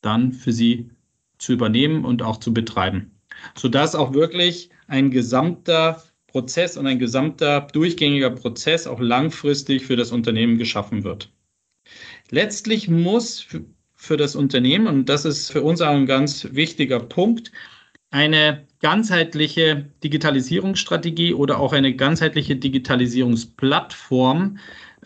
[0.00, 0.90] dann für sie
[1.38, 3.12] zu übernehmen und auch zu betreiben.
[3.56, 10.12] Sodass auch wirklich ein gesamter Prozess und ein gesamter durchgängiger Prozess auch langfristig für das
[10.12, 11.32] Unternehmen geschaffen wird.
[12.30, 13.46] Letztlich muss
[13.94, 17.50] für das Unternehmen, und das ist für uns auch ein ganz wichtiger Punkt,
[18.10, 24.58] eine ganzheitliche Digitalisierungsstrategie oder auch eine ganzheitliche Digitalisierungsplattform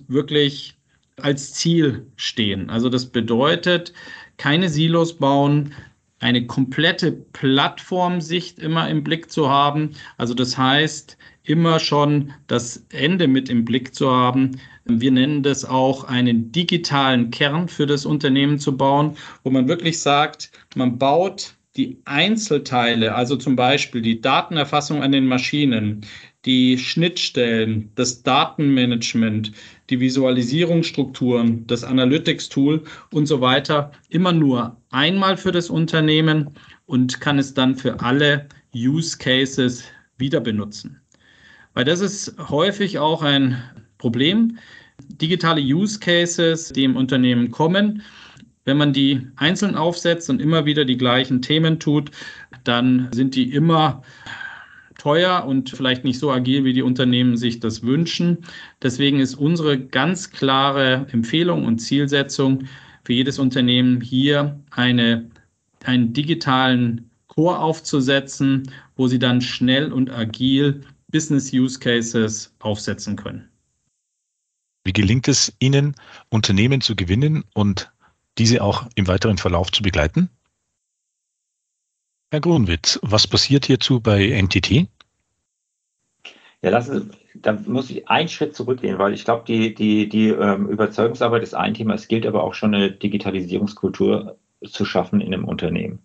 [0.08, 0.74] wirklich
[1.20, 2.70] als Ziel stehen.
[2.70, 3.92] Also das bedeutet,
[4.36, 5.74] keine Silos bauen,
[6.20, 9.90] eine komplette Plattformsicht immer im Blick zu haben.
[10.18, 14.52] Also das heißt, immer schon das Ende mit im Blick zu haben.
[14.84, 20.00] Wir nennen das auch einen digitalen Kern für das Unternehmen zu bauen, wo man wirklich
[20.00, 26.04] sagt, man baut die Einzelteile, also zum Beispiel die Datenerfassung an den Maschinen,
[26.44, 29.52] die Schnittstellen, das Datenmanagement,
[29.88, 36.50] die Visualisierungsstrukturen, das Analytics-Tool und so weiter immer nur einmal für das Unternehmen
[36.86, 39.84] und kann es dann für alle Use Cases
[40.18, 41.00] wieder benutzen.
[41.74, 43.62] Weil das ist häufig auch ein
[43.96, 44.58] Problem.
[45.08, 48.02] Digitale Use Cases, die im Unternehmen kommen,
[48.64, 52.10] wenn man die einzeln aufsetzt und immer wieder die gleichen Themen tut,
[52.64, 54.02] dann sind die immer
[54.98, 58.38] teuer und vielleicht nicht so agil, wie die Unternehmen sich das wünschen.
[58.82, 62.64] Deswegen ist unsere ganz klare Empfehlung und Zielsetzung
[63.04, 65.28] für jedes Unternehmen hier eine,
[65.84, 73.48] einen digitalen Core aufzusetzen, wo sie dann schnell und agil Business Use Cases aufsetzen können.
[74.84, 75.94] Wie gelingt es Ihnen,
[76.28, 77.90] Unternehmen zu gewinnen und
[78.38, 80.30] diese auch im weiteren Verlauf zu begleiten?
[82.30, 84.88] Herr Grunwitz, was passiert hierzu bei NTT?
[86.62, 90.28] Ja, lassen Sie, da muss ich einen Schritt zurückgehen, weil ich glaube, die, die, die
[90.28, 91.94] ähm, Überzeugungsarbeit ist ein Thema.
[91.94, 95.98] Es gilt aber auch schon eine Digitalisierungskultur zu schaffen in einem Unternehmen.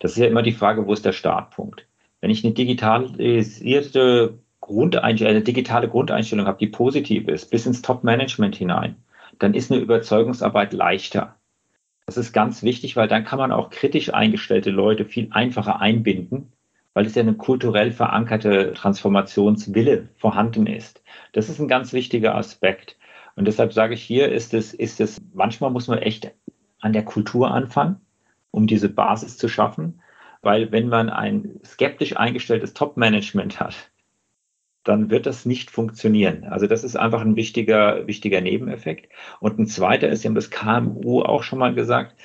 [0.00, 1.86] Das ist ja immer die Frage, wo ist der Startpunkt?
[2.20, 8.56] Wenn ich eine digitalisierte Grundeinstellung, eine digitale Grundeinstellung habe, die positiv ist, bis ins Top-Management
[8.56, 8.96] hinein,
[9.38, 11.36] dann ist eine Überzeugungsarbeit leichter.
[12.06, 16.52] Das ist ganz wichtig, weil dann kann man auch kritisch eingestellte Leute viel einfacher einbinden,
[16.94, 21.02] weil es ja eine kulturell verankerte Transformationswille vorhanden ist.
[21.32, 22.96] Das ist ein ganz wichtiger Aspekt.
[23.36, 26.32] Und deshalb sage ich hier, ist es, ist es, manchmal muss man echt
[26.80, 28.00] an der Kultur anfangen,
[28.50, 30.02] um diese Basis zu schaffen.
[30.42, 33.91] Weil wenn man ein skeptisch eingestelltes Top-Management hat,
[34.84, 36.44] dann wird das nicht funktionieren.
[36.44, 39.12] Also das ist einfach ein wichtiger, wichtiger Nebeneffekt.
[39.40, 42.16] Und ein zweiter ist, Sie haben das KMU auch schon mal gesagt,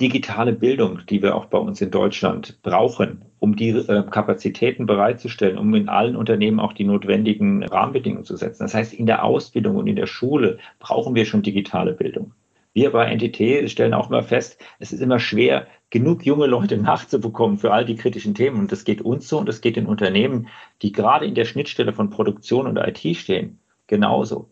[0.00, 5.58] digitale Bildung, die wir auch bei uns in Deutschland brauchen, um die äh, Kapazitäten bereitzustellen,
[5.58, 8.62] um in allen Unternehmen auch die notwendigen Rahmenbedingungen zu setzen.
[8.62, 12.32] Das heißt, in der Ausbildung und in der Schule brauchen wir schon digitale Bildung.
[12.80, 17.58] Wir bei NTT stellen auch immer fest, es ist immer schwer, genug junge Leute nachzubekommen
[17.58, 18.58] für all die kritischen Themen.
[18.58, 20.48] Und das geht uns so und das geht den Unternehmen,
[20.80, 24.48] die gerade in der Schnittstelle von Produktion und IT stehen, genauso.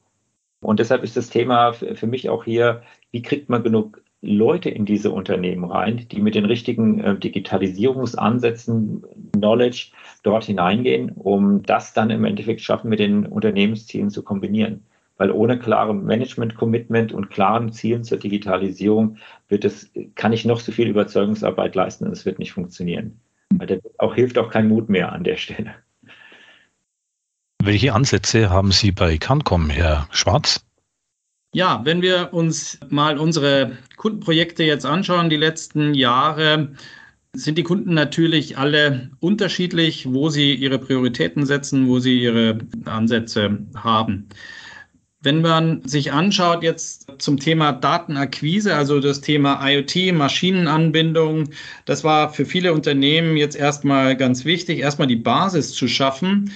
[0.60, 4.84] Und deshalb ist das Thema für mich auch hier, wie kriegt man genug Leute in
[4.84, 12.10] diese Unternehmen rein, die mit den richtigen äh, Digitalisierungsansätzen, Knowledge dort hineingehen, um das dann
[12.10, 14.84] im Endeffekt schaffen, mit den Unternehmenszielen zu kombinieren.
[15.18, 20.72] Weil ohne klare Management-Commitment und klaren Zielen zur Digitalisierung wird es, kann ich noch so
[20.72, 23.20] viel Überzeugungsarbeit leisten und es wird nicht funktionieren.
[23.54, 25.74] Weil da auch hilft auch kein Mut mehr an der Stelle.
[27.62, 30.64] Welche Ansätze haben Sie bei Cancom, Herr Schwarz?
[31.52, 36.72] Ja, wenn wir uns mal unsere Kundenprojekte jetzt anschauen, die letzten Jahre,
[37.34, 43.58] sind die Kunden natürlich alle unterschiedlich, wo sie ihre Prioritäten setzen, wo sie ihre Ansätze
[43.74, 44.28] haben.
[45.20, 51.50] Wenn man sich anschaut jetzt zum Thema Datenakquise, also das Thema IoT, Maschinenanbindung,
[51.86, 56.52] das war für viele Unternehmen jetzt erstmal ganz wichtig, erstmal die Basis zu schaffen,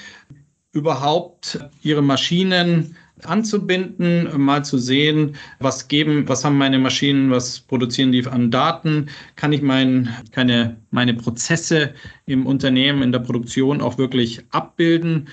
[0.73, 8.13] überhaupt ihre Maschinen anzubinden, mal zu sehen, was geben, was haben meine Maschinen, was produzieren
[8.13, 11.95] die an Daten, kann ich mein, keine, meine Prozesse
[12.27, 15.29] im Unternehmen, in der Produktion auch wirklich abbilden.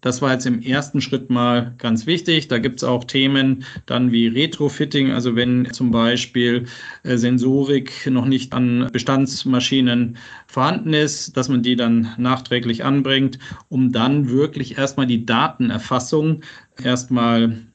[0.00, 2.48] Das war jetzt im ersten Schritt mal ganz wichtig.
[2.48, 6.66] Da gibt es auch Themen dann wie Retrofitting, also wenn zum Beispiel
[7.02, 13.92] äh, Sensorik noch nicht an Bestandsmaschinen vorhanden ist, dass man die dann nachträglich anbringt, um
[13.92, 16.42] dann wirklich erstmal die Datenerfassung
[16.82, 17.66] erstmal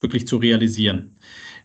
[0.00, 1.16] wirklich zu realisieren.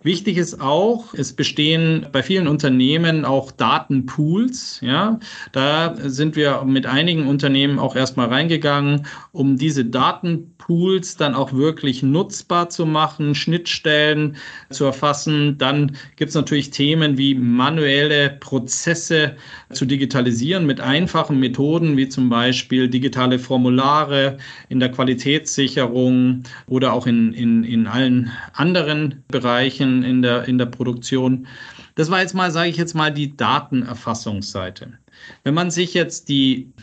[0.06, 4.80] Wichtig ist auch, es bestehen bei vielen Unternehmen auch Datenpools.
[4.84, 5.20] Ja,
[5.52, 12.04] da sind wir mit einigen Unternehmen auch erstmal reingegangen, um diese Datenpools dann auch wirklich
[12.04, 14.36] nutzbar zu machen, Schnittstellen
[14.70, 15.58] zu erfassen.
[15.58, 19.36] Dann gibt es natürlich Themen wie manuelle Prozesse
[19.74, 24.38] zu digitalisieren mit einfachen Methoden, wie zum Beispiel digitale Formulare
[24.70, 30.66] in der Qualitätssicherung oder auch in, in, in allen anderen Bereichen in der, in der
[30.66, 31.48] Produktion.
[31.96, 34.94] Das war jetzt mal, sage ich jetzt mal, die Datenerfassungsseite.
[35.44, 36.74] Wenn man sich jetzt die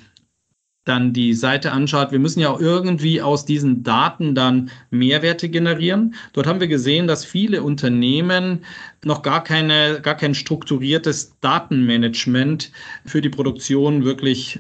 [0.85, 6.15] dann die Seite anschaut, wir müssen ja auch irgendwie aus diesen Daten dann Mehrwerte generieren.
[6.33, 8.65] Dort haben wir gesehen, dass viele Unternehmen
[9.05, 12.73] noch gar keine, gar kein strukturiertes Datenmanagement
[13.05, 14.59] für die Produktion wirklich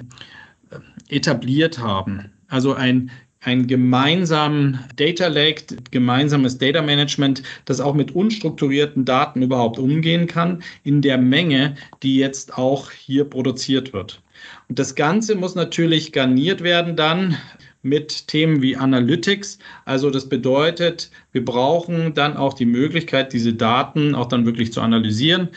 [0.70, 0.78] äh,
[1.16, 2.30] etabliert haben.
[2.46, 3.10] Also ein
[3.44, 10.62] ein gemeinsamen Data Lake, gemeinsames Data Management, das auch mit unstrukturierten Daten überhaupt umgehen kann,
[10.84, 14.22] in der Menge, die jetzt auch hier produziert wird.
[14.68, 17.36] Und das Ganze muss natürlich garniert werden dann
[17.82, 19.58] mit Themen wie Analytics.
[19.84, 24.80] Also das bedeutet, wir brauchen dann auch die Möglichkeit, diese Daten auch dann wirklich zu
[24.80, 25.48] analysieren.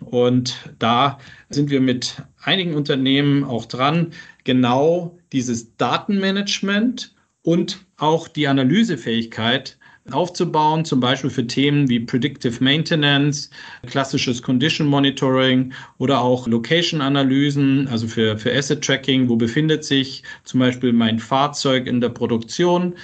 [0.00, 1.18] Und da
[1.50, 4.08] sind wir mit einigen Unternehmen auch dran,
[4.42, 7.14] genau dieses Datenmanagement
[7.48, 9.78] und auch die Analysefähigkeit
[10.10, 13.48] aufzubauen, zum Beispiel für Themen wie Predictive Maintenance,
[13.86, 20.60] klassisches Condition Monitoring oder auch Location-Analysen, also für, für Asset Tracking, wo befindet sich zum
[20.60, 22.94] Beispiel mein Fahrzeug in der Produktion,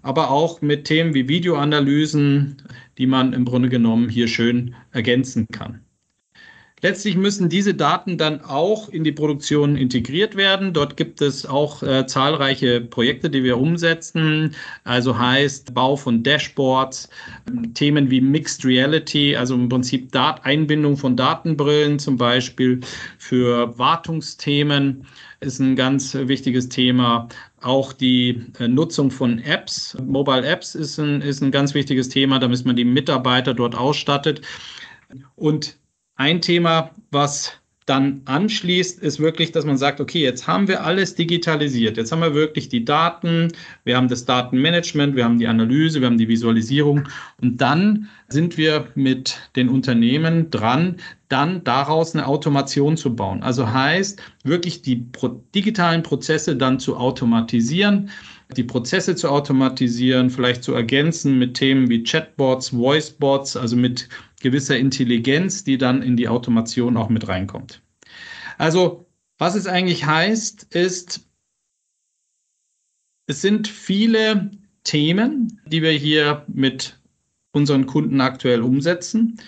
[0.00, 2.62] aber auch mit Themen wie Videoanalysen,
[2.96, 5.84] die man im Grunde genommen hier schön ergänzen kann.
[6.84, 10.72] Letztlich müssen diese Daten dann auch in die Produktion integriert werden.
[10.72, 14.56] Dort gibt es auch äh, zahlreiche Projekte, die wir umsetzen.
[14.82, 17.08] Also heißt Bau von Dashboards,
[17.74, 22.80] Themen wie Mixed Reality, also im Prinzip Dat Einbindung von Datenbrillen zum Beispiel
[23.16, 25.06] für Wartungsthemen
[25.38, 27.28] ist ein ganz wichtiges Thema.
[27.60, 32.40] Auch die äh, Nutzung von Apps, Mobile Apps ist ein, ist ein ganz wichtiges Thema,
[32.40, 34.40] damit man die Mitarbeiter dort ausstattet.
[35.36, 35.76] Und
[36.22, 37.52] ein Thema, was
[37.86, 41.96] dann anschließt, ist wirklich, dass man sagt, okay, jetzt haben wir alles digitalisiert.
[41.96, 43.48] Jetzt haben wir wirklich die Daten,
[43.82, 47.08] wir haben das Datenmanagement, wir haben die Analyse, wir haben die Visualisierung
[47.40, 50.98] und dann sind wir mit den Unternehmen dran,
[51.28, 53.42] dann daraus eine Automation zu bauen.
[53.42, 55.04] Also heißt wirklich die
[55.52, 58.10] digitalen Prozesse dann zu automatisieren
[58.56, 64.08] die Prozesse zu automatisieren, vielleicht zu ergänzen mit Themen wie Chatbots, Voicebots, also mit
[64.42, 67.80] gewisser Intelligenz, die dann in die Automation auch mit reinkommt.
[68.58, 69.06] Also
[69.38, 71.26] was es eigentlich heißt, ist,
[73.26, 74.50] es sind viele
[74.84, 76.98] Themen, die wir hier mit
[77.52, 79.38] unseren Kunden aktuell umsetzen.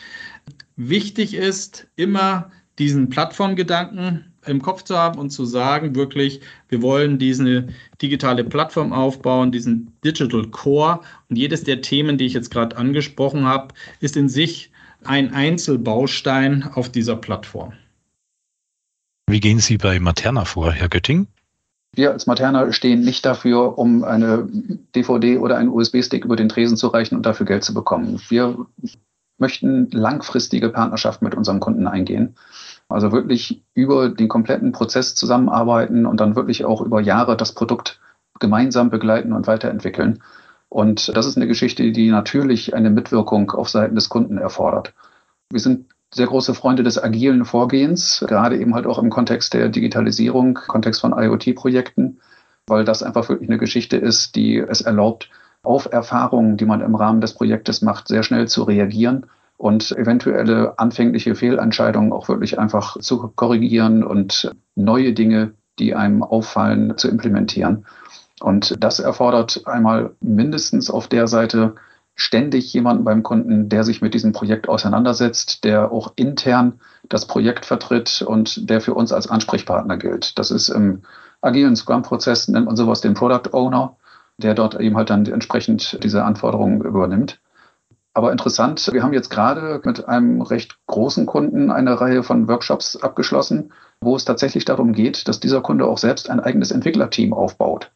[0.76, 7.18] Wichtig ist immer diesen Plattformgedanken im Kopf zu haben und zu sagen, wirklich, wir wollen
[7.18, 7.68] diese
[8.02, 11.00] digitale Plattform aufbauen, diesen Digital Core.
[11.28, 14.70] Und jedes der Themen, die ich jetzt gerade angesprochen habe, ist in sich
[15.06, 17.72] ein Einzelbaustein auf dieser Plattform.
[19.26, 21.26] Wie gehen Sie bei Materna vor, Herr Götting?
[21.94, 24.48] Wir als Materna stehen nicht dafür, um eine
[24.94, 28.20] DVD oder einen USB-Stick über den Tresen zu reichen und dafür Geld zu bekommen.
[28.28, 28.66] Wir
[29.38, 32.34] möchten langfristige Partnerschaft mit unseren Kunden eingehen.
[32.88, 38.00] Also wirklich über den kompletten Prozess zusammenarbeiten und dann wirklich auch über Jahre das Produkt
[38.40, 40.22] gemeinsam begleiten und weiterentwickeln.
[40.74, 44.92] Und das ist eine Geschichte, die natürlich eine Mitwirkung auf Seiten des Kunden erfordert.
[45.48, 49.68] Wir sind sehr große Freunde des agilen Vorgehens, gerade eben halt auch im Kontext der
[49.68, 52.18] Digitalisierung, Kontext von IoT-Projekten,
[52.66, 55.30] weil das einfach wirklich eine Geschichte ist, die es erlaubt,
[55.62, 60.76] auf Erfahrungen, die man im Rahmen des Projektes macht, sehr schnell zu reagieren und eventuelle
[60.80, 67.86] anfängliche Fehlentscheidungen auch wirklich einfach zu korrigieren und neue Dinge, die einem auffallen, zu implementieren.
[68.40, 71.74] Und das erfordert einmal mindestens auf der Seite
[72.16, 77.64] ständig jemanden beim Kunden, der sich mit diesem Projekt auseinandersetzt, der auch intern das Projekt
[77.64, 80.38] vertritt und der für uns als Ansprechpartner gilt.
[80.38, 81.02] Das ist im
[81.40, 83.96] agilen Scrum-Prozess, nennt man sowas den Product Owner,
[84.38, 87.40] der dort eben halt dann entsprechend diese Anforderungen übernimmt.
[88.16, 92.96] Aber interessant, wir haben jetzt gerade mit einem recht großen Kunden eine Reihe von Workshops
[92.96, 97.90] abgeschlossen, wo es tatsächlich darum geht, dass dieser Kunde auch selbst ein eigenes Entwicklerteam aufbaut.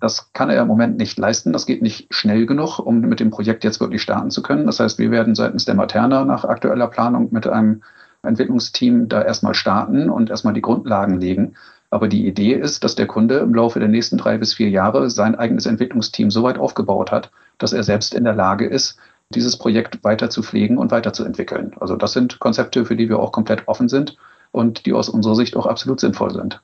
[0.00, 1.52] Das kann er im Moment nicht leisten.
[1.52, 4.66] Das geht nicht schnell genug, um mit dem Projekt jetzt wirklich starten zu können.
[4.66, 7.82] Das heißt, wir werden seitens der Materna nach aktueller Planung mit einem
[8.22, 11.54] Entwicklungsteam da erstmal starten und erstmal die Grundlagen legen.
[11.90, 15.08] Aber die Idee ist, dass der Kunde im Laufe der nächsten drei bis vier Jahre
[15.10, 18.98] sein eigenes Entwicklungsteam so weit aufgebaut hat, dass er selbst in der Lage ist,
[19.34, 21.74] dieses Projekt weiter zu pflegen und weiterzuentwickeln.
[21.80, 24.16] Also das sind Konzepte, für die wir auch komplett offen sind
[24.52, 26.60] und die aus unserer Sicht auch absolut sinnvoll sind.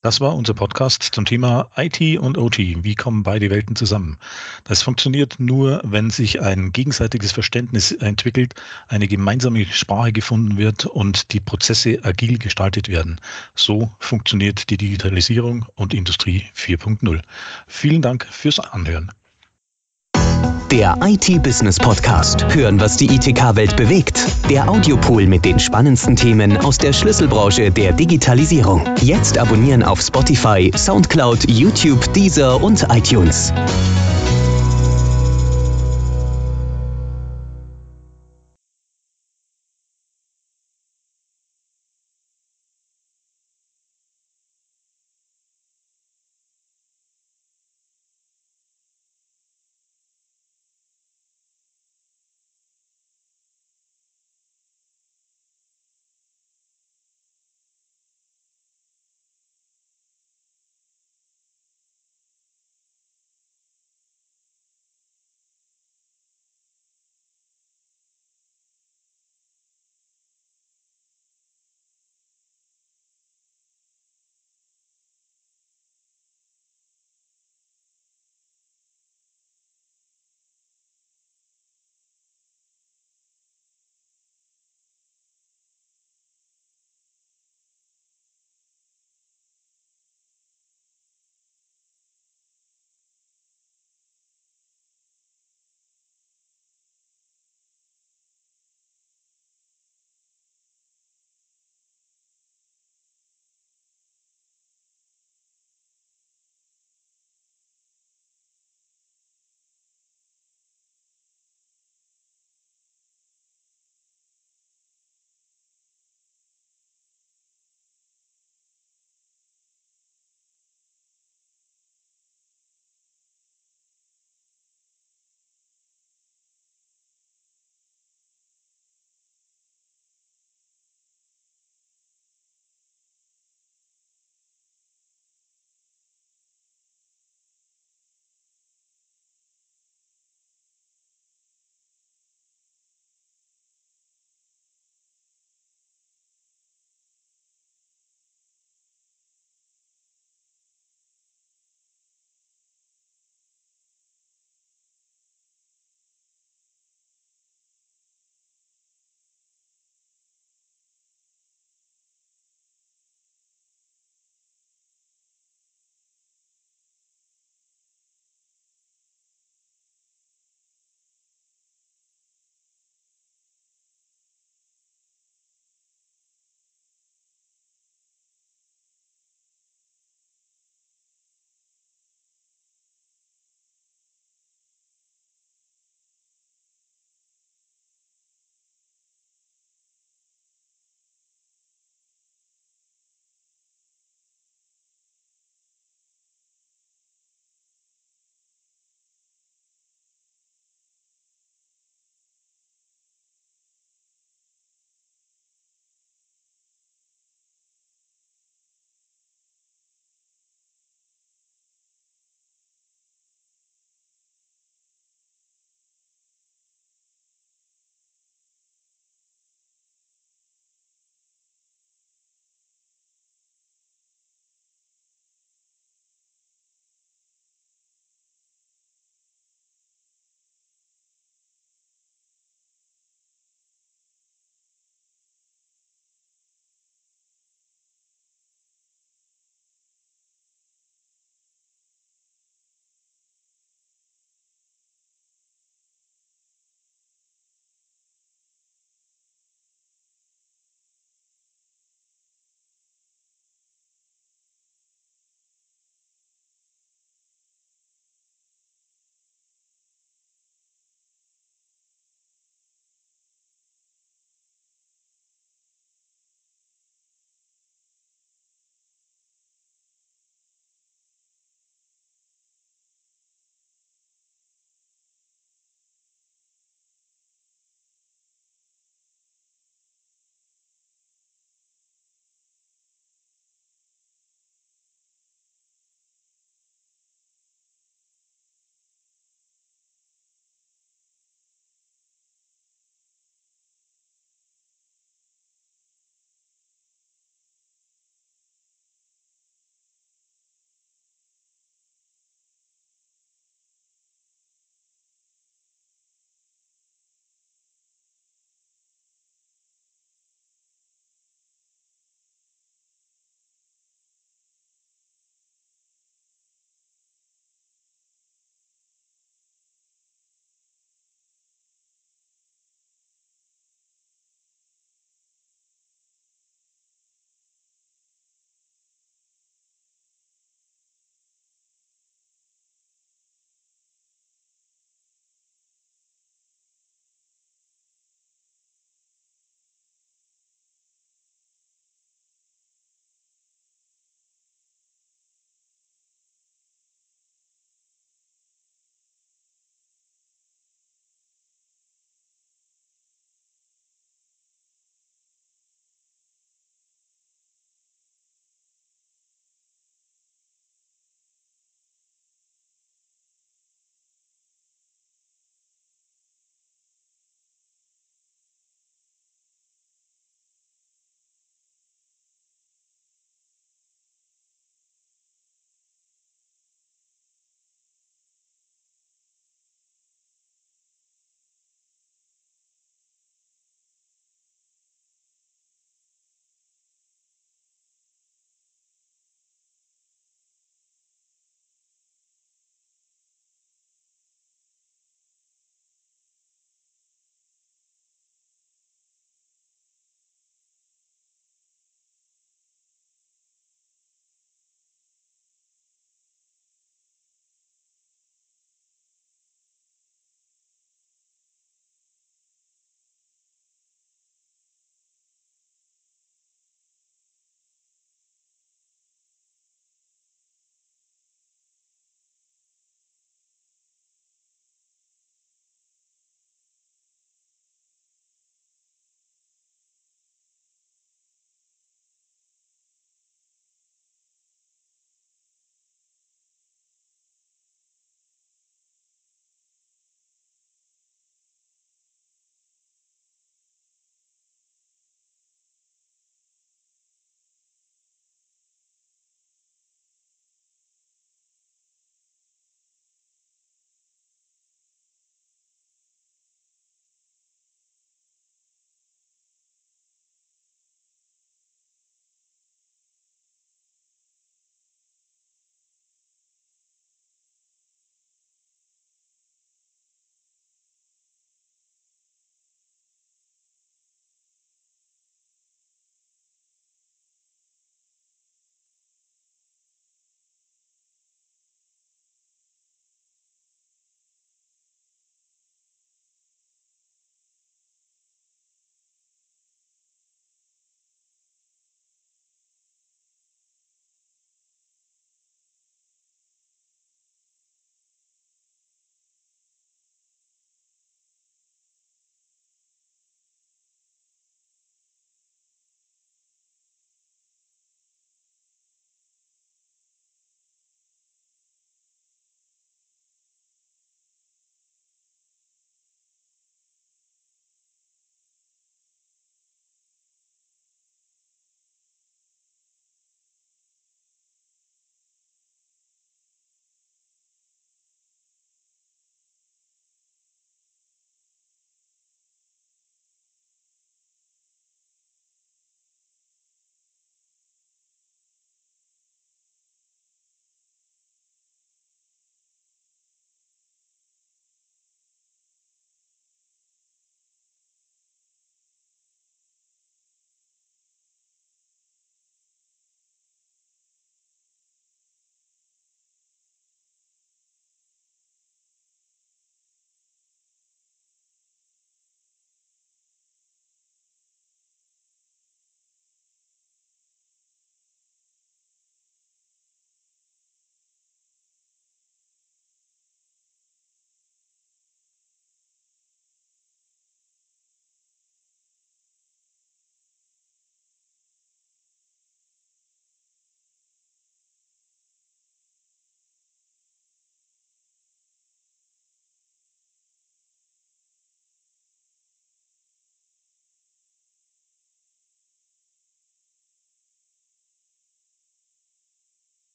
[0.00, 2.58] Das war unser Podcast zum Thema IT und OT.
[2.58, 4.16] Wie kommen beide Welten zusammen?
[4.62, 8.54] Das funktioniert nur, wenn sich ein gegenseitiges Verständnis entwickelt,
[8.86, 13.20] eine gemeinsame Sprache gefunden wird und die Prozesse agil gestaltet werden.
[13.56, 17.20] So funktioniert die Digitalisierung und Industrie 4.0.
[17.66, 19.10] Vielen Dank fürs Anhören.
[20.70, 22.44] Der IT-Business Podcast.
[22.54, 24.20] Hören, was die ITK-Welt bewegt.
[24.50, 28.84] Der Audiopool mit den spannendsten Themen aus der Schlüsselbranche der Digitalisierung.
[29.00, 33.50] Jetzt abonnieren auf Spotify, Soundcloud, YouTube, Deezer und iTunes.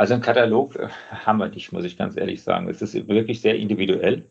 [0.00, 0.88] Also ein Katalog äh,
[1.26, 2.70] haben wir nicht, muss ich ganz ehrlich sagen.
[2.70, 4.30] Es ist wirklich sehr individuell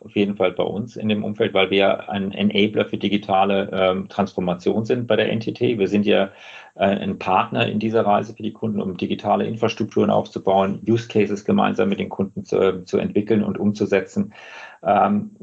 [0.00, 4.08] auf jeden Fall bei uns in dem Umfeld, weil wir ein Enabler für digitale ähm,
[4.08, 5.60] Transformation sind bei der NTT.
[5.60, 6.32] Wir sind ja
[6.74, 11.44] äh, ein Partner in dieser Reise für die Kunden, um digitale Infrastrukturen aufzubauen, Use Cases
[11.44, 14.34] gemeinsam mit den Kunden zu, äh, zu entwickeln und umzusetzen.
[14.82, 15.36] Ähm,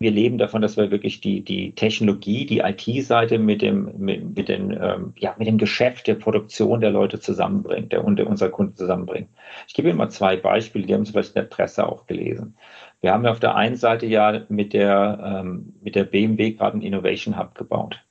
[0.00, 4.48] wir leben davon, dass wir wirklich die, die Technologie, die IT-Seite mit dem, mit, mit,
[4.48, 8.74] den, ähm, ja, mit dem Geschäft der Produktion der Leute zusammenbringt, der, der unserer Kunden
[8.76, 9.28] zusammenbringt.
[9.68, 12.56] Ich gebe Ihnen mal zwei Beispiele, die haben Sie vielleicht in der Presse auch gelesen.
[13.02, 16.74] Wir haben ja auf der einen Seite ja mit der, ähm, mit der BMW gerade
[16.74, 18.02] einen Innovation Hub gebaut.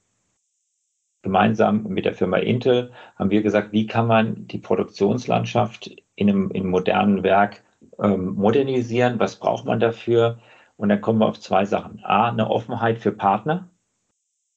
[1.24, 6.52] Gemeinsam mit der Firma Intel haben wir gesagt, wie kann man die Produktionslandschaft in einem,
[6.52, 7.64] in einem modernen Werk
[8.00, 9.20] ähm, modernisieren?
[9.20, 10.38] Was braucht man dafür?
[10.80, 12.00] Und dann kommen wir auf zwei Sachen.
[12.06, 13.70] A, eine Offenheit für Partner.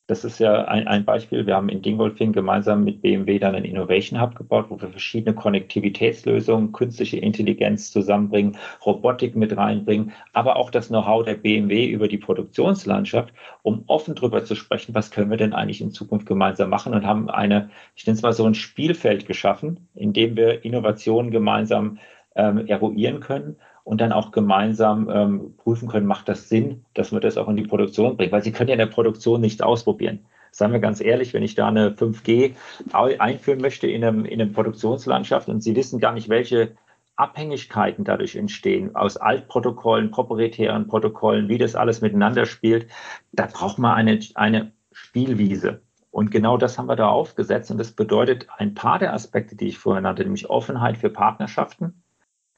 [0.07, 1.47] Das ist ja ein, ein Beispiel.
[1.47, 5.35] Wir haben in Dingolfing gemeinsam mit BMW dann einen Innovation Hub gebaut, wo wir verschiedene
[5.35, 12.19] Konnektivitätslösungen, künstliche Intelligenz zusammenbringen, Robotik mit reinbringen, aber auch das Know-how der BMW über die
[12.19, 16.95] Produktionslandschaft, um offen darüber zu sprechen, was können wir denn eigentlich in Zukunft gemeinsam machen
[16.95, 21.33] und haben eine, ich nenne es mal so ein Spielfeld geschaffen, in dem wir Innovationen
[21.33, 21.99] gemeinsam
[22.37, 27.21] ähm, eruieren können und dann auch gemeinsam ähm, prüfen können, macht das Sinn, dass man
[27.21, 30.21] das auch in die Produktion bringt, weil sie können ja in der Produktion nichts ausprobieren.
[30.53, 32.55] Sagen wir ganz ehrlich, wenn ich da eine 5G
[32.93, 36.77] einführen möchte in einem, in einem Produktionslandschaft und Sie wissen gar nicht, welche
[37.17, 42.87] Abhängigkeiten dadurch entstehen, aus Altprotokollen, proprietären Protokollen, wie das alles miteinander spielt,
[43.33, 45.83] da braucht man eine, eine Spielwiese.
[46.11, 47.71] Und genau das haben wir da aufgesetzt.
[47.71, 52.02] Und das bedeutet ein paar der Aspekte, die ich vorhin nannte, nämlich Offenheit für Partnerschaften,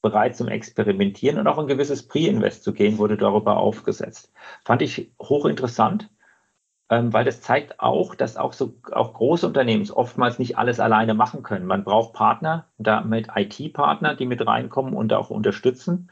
[0.04, 4.30] bereit zum Experimentieren und auch ein gewisses Pre-Invest zu gehen, wurde darüber aufgesetzt.
[4.62, 6.10] Fand ich hochinteressant,
[6.90, 11.14] ähm, weil das zeigt auch, dass auch so auch große Unternehmen oftmals nicht alles alleine
[11.14, 11.64] machen können.
[11.64, 16.10] Man braucht Partner, damit IT-Partner, die mit reinkommen und auch unterstützen,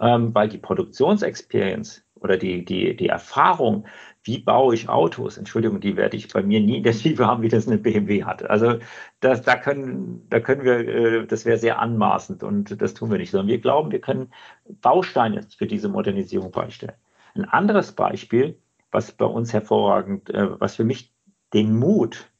[0.00, 3.86] ähm, weil die Produktionsexperience oder die, die, die Erfahrung,
[4.24, 5.36] wie baue ich Autos?
[5.36, 8.24] Entschuldigung, die werde ich bei mir nie in der Tiefe haben, wie das eine BMW
[8.24, 8.48] hat.
[8.48, 8.78] Also
[9.20, 13.18] das, da können, da können wir, äh, das wäre sehr anmaßend und das tun wir
[13.18, 14.32] nicht, sondern wir glauben, wir können
[14.80, 16.94] Bausteine für diese Modernisierung beistellen.
[17.34, 18.58] Ein anderes Beispiel,
[18.92, 21.12] was bei uns hervorragend, äh, was für mich
[21.52, 22.30] den Mut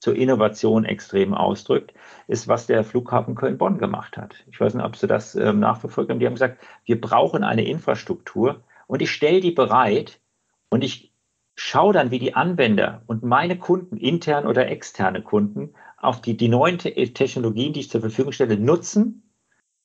[0.00, 1.94] zur Innovation extrem ausdrückt,
[2.28, 4.44] ist, was der Flughafen Köln-Bonn gemacht hat.
[4.50, 6.18] Ich weiß nicht, ob Sie das ähm, nachverfolgt haben.
[6.18, 10.20] Die haben gesagt, wir brauchen eine Infrastruktur und ich stelle die bereit
[10.68, 11.13] und ich
[11.54, 16.48] schaue dann, wie die Anwender und meine Kunden, intern oder externe Kunden, auf die, die
[16.48, 19.30] neuen Te Technologien, die ich zur Verfügung stelle, nutzen,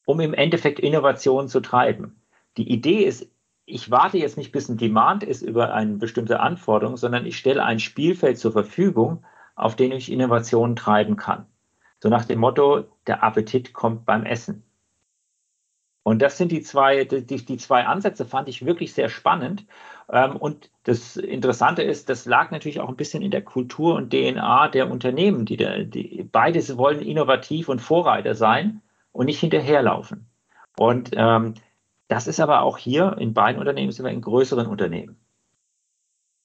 [0.06, 2.22] um im Endeffekt Innovationen zu treiben.
[2.58, 3.32] Die Idee ist,
[3.66, 7.64] ich warte jetzt nicht, bis ein Demand ist über eine bestimmte Anforderung, sondern ich stelle
[7.64, 9.24] ein Spielfeld zur Verfügung,
[9.56, 11.46] auf dem ich Innovationen treiben kann.
[12.02, 14.64] So nach dem Motto, der Appetit kommt beim Essen.
[16.04, 19.66] Und das sind die zwei, die, die zwei Ansätze fand ich wirklich sehr spannend.
[20.12, 24.12] Ähm, und das Interessante ist, das lag natürlich auch ein bisschen in der Kultur und
[24.12, 25.46] DNA der Unternehmen.
[25.46, 28.82] Die, die, beides wollen innovativ und Vorreiter sein
[29.12, 30.28] und nicht hinterherlaufen.
[30.78, 31.54] Und ähm,
[32.08, 35.18] das ist aber auch hier in beiden Unternehmen sind wir in größeren Unternehmen.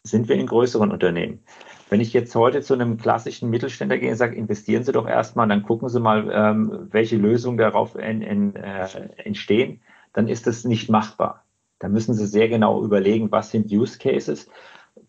[0.03, 1.43] Sind wir in größeren Unternehmen.
[1.89, 5.49] Wenn ich jetzt heute zu einem klassischen Mittelständler gehe und sage, investieren Sie doch erstmal,
[5.49, 8.86] dann gucken Sie mal, ähm, welche Lösungen darauf in, in, äh,
[9.16, 9.81] entstehen,
[10.12, 11.44] dann ist das nicht machbar.
[11.85, 14.48] Da müssen Sie sehr genau überlegen, was sind Use Cases,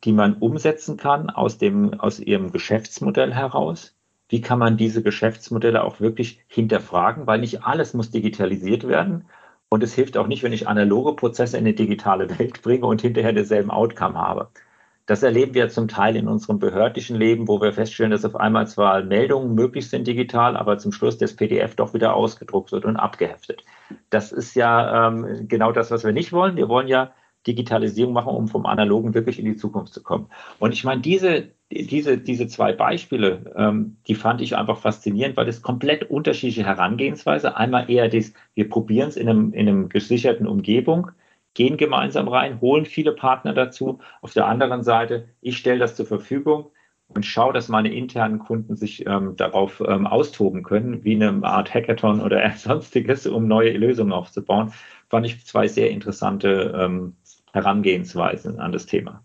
[0.04, 3.96] die man umsetzen kann aus, dem, aus Ihrem Geschäftsmodell heraus.
[4.28, 9.24] Wie kann man diese Geschäftsmodelle auch wirklich hinterfragen, weil nicht alles muss digitalisiert werden.
[9.70, 13.02] Und es hilft auch nicht, wenn ich analoge Prozesse in eine digitale Welt bringe und
[13.02, 14.50] hinterher denselben Outcome habe.
[15.06, 18.68] Das erleben wir zum Teil in unserem behördlichen Leben, wo wir feststellen, dass auf einmal
[18.68, 22.98] zwar Meldungen möglich sind digital, aber zum Schluss das PDF doch wieder ausgedruckt wird und
[22.98, 23.64] abgeheftet.
[24.10, 26.56] Das ist ja ähm, genau das, was wir nicht wollen.
[26.58, 27.12] Wir wollen ja
[27.46, 30.30] Digitalisierung machen, um vom Analogen wirklich in die Zukunft zu kommen.
[30.60, 35.46] Und ich meine, diese, diese, diese zwei Beispiele, ähm, die fand ich einfach faszinierend, weil
[35.46, 37.56] das komplett unterschiedliche Herangehensweise.
[37.58, 41.12] Einmal eher das, wir probieren es in einem, in einem gesicherten Umgebung
[41.56, 44.00] gehen gemeinsam rein, holen viele Partner dazu.
[44.22, 46.72] Auf der anderen Seite, ich stelle das zur Verfügung
[47.08, 51.74] und schaue, dass meine internen Kunden sich ähm, darauf ähm, austoben können, wie eine Art
[51.74, 54.74] Hackathon oder sonstiges, um neue Lösungen aufzubauen,
[55.10, 57.16] fand ich zwei sehr interessante ähm,
[57.54, 59.24] Herangehensweisen an das Thema.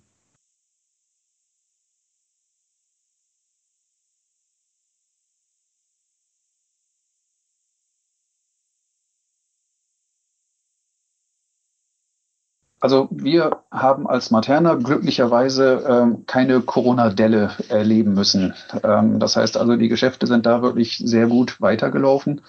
[12.80, 18.54] Also wir haben als Materna glücklicherweise ähm, keine Corona-Delle erleben müssen.
[18.82, 22.40] Ähm, das heißt also, die Geschäfte sind da wirklich sehr gut weitergelaufen.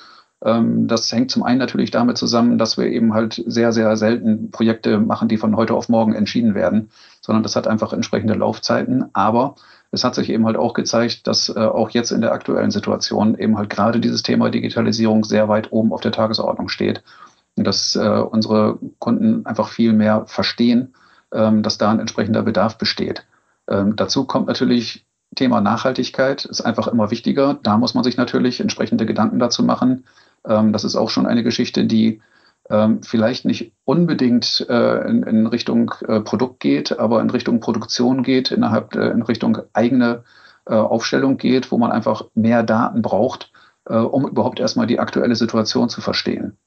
[0.43, 4.51] Ähm, das hängt zum einen natürlich damit zusammen, dass wir eben halt sehr, sehr selten
[4.51, 9.09] Projekte machen, die von heute auf morgen entschieden werden, sondern das hat einfach entsprechende Laufzeiten.
[9.11, 9.55] Aber
[9.91, 13.37] es hat sich eben halt auch gezeigt, dass äh, auch jetzt in der aktuellen Situation
[13.37, 17.03] eben halt gerade dieses Thema Digitalisierung sehr weit oben auf der Tagesordnung steht.
[17.63, 20.93] Dass äh, unsere Kunden einfach viel mehr verstehen,
[21.33, 23.25] ähm, dass da ein entsprechender Bedarf besteht.
[23.69, 25.05] Ähm, dazu kommt natürlich
[25.35, 27.57] Thema Nachhaltigkeit, ist einfach immer wichtiger.
[27.63, 30.05] Da muss man sich natürlich entsprechende Gedanken dazu machen.
[30.45, 32.21] Ähm, das ist auch schon eine Geschichte, die
[32.69, 38.23] ähm, vielleicht nicht unbedingt äh, in, in, Richtung äh, Produkt geht, aber in Richtung Produktion
[38.23, 40.23] geht, innerhalb äh, in Richtung eigene
[40.65, 43.51] äh, Aufstellung geht, wo man einfach mehr Daten braucht,
[43.85, 46.57] äh, um überhaupt erstmal die aktuelle Situation zu verstehen.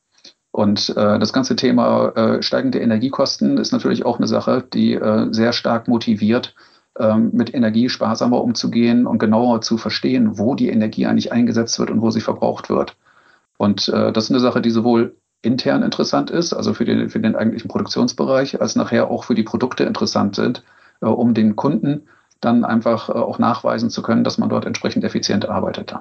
[0.55, 4.97] Und äh, das ganze Thema steigende Energiekosten ist natürlich auch eine Sache, die
[5.33, 6.55] sehr stark motiviert,
[6.97, 11.91] ähm, mit Energie sparsamer umzugehen und genauer zu verstehen, wo die Energie eigentlich eingesetzt wird
[11.91, 12.97] und wo sie verbraucht wird.
[13.57, 17.19] Und äh, das ist eine Sache, die sowohl intern interessant ist, also für den, für
[17.19, 20.63] den eigentlichen Produktionsbereich, als nachher auch für die Produkte interessant sind,
[21.01, 22.07] äh, um den Kunden
[22.41, 25.97] dann einfach äh, auch nachweisen zu können, dass man dort entsprechend effizient arbeitet.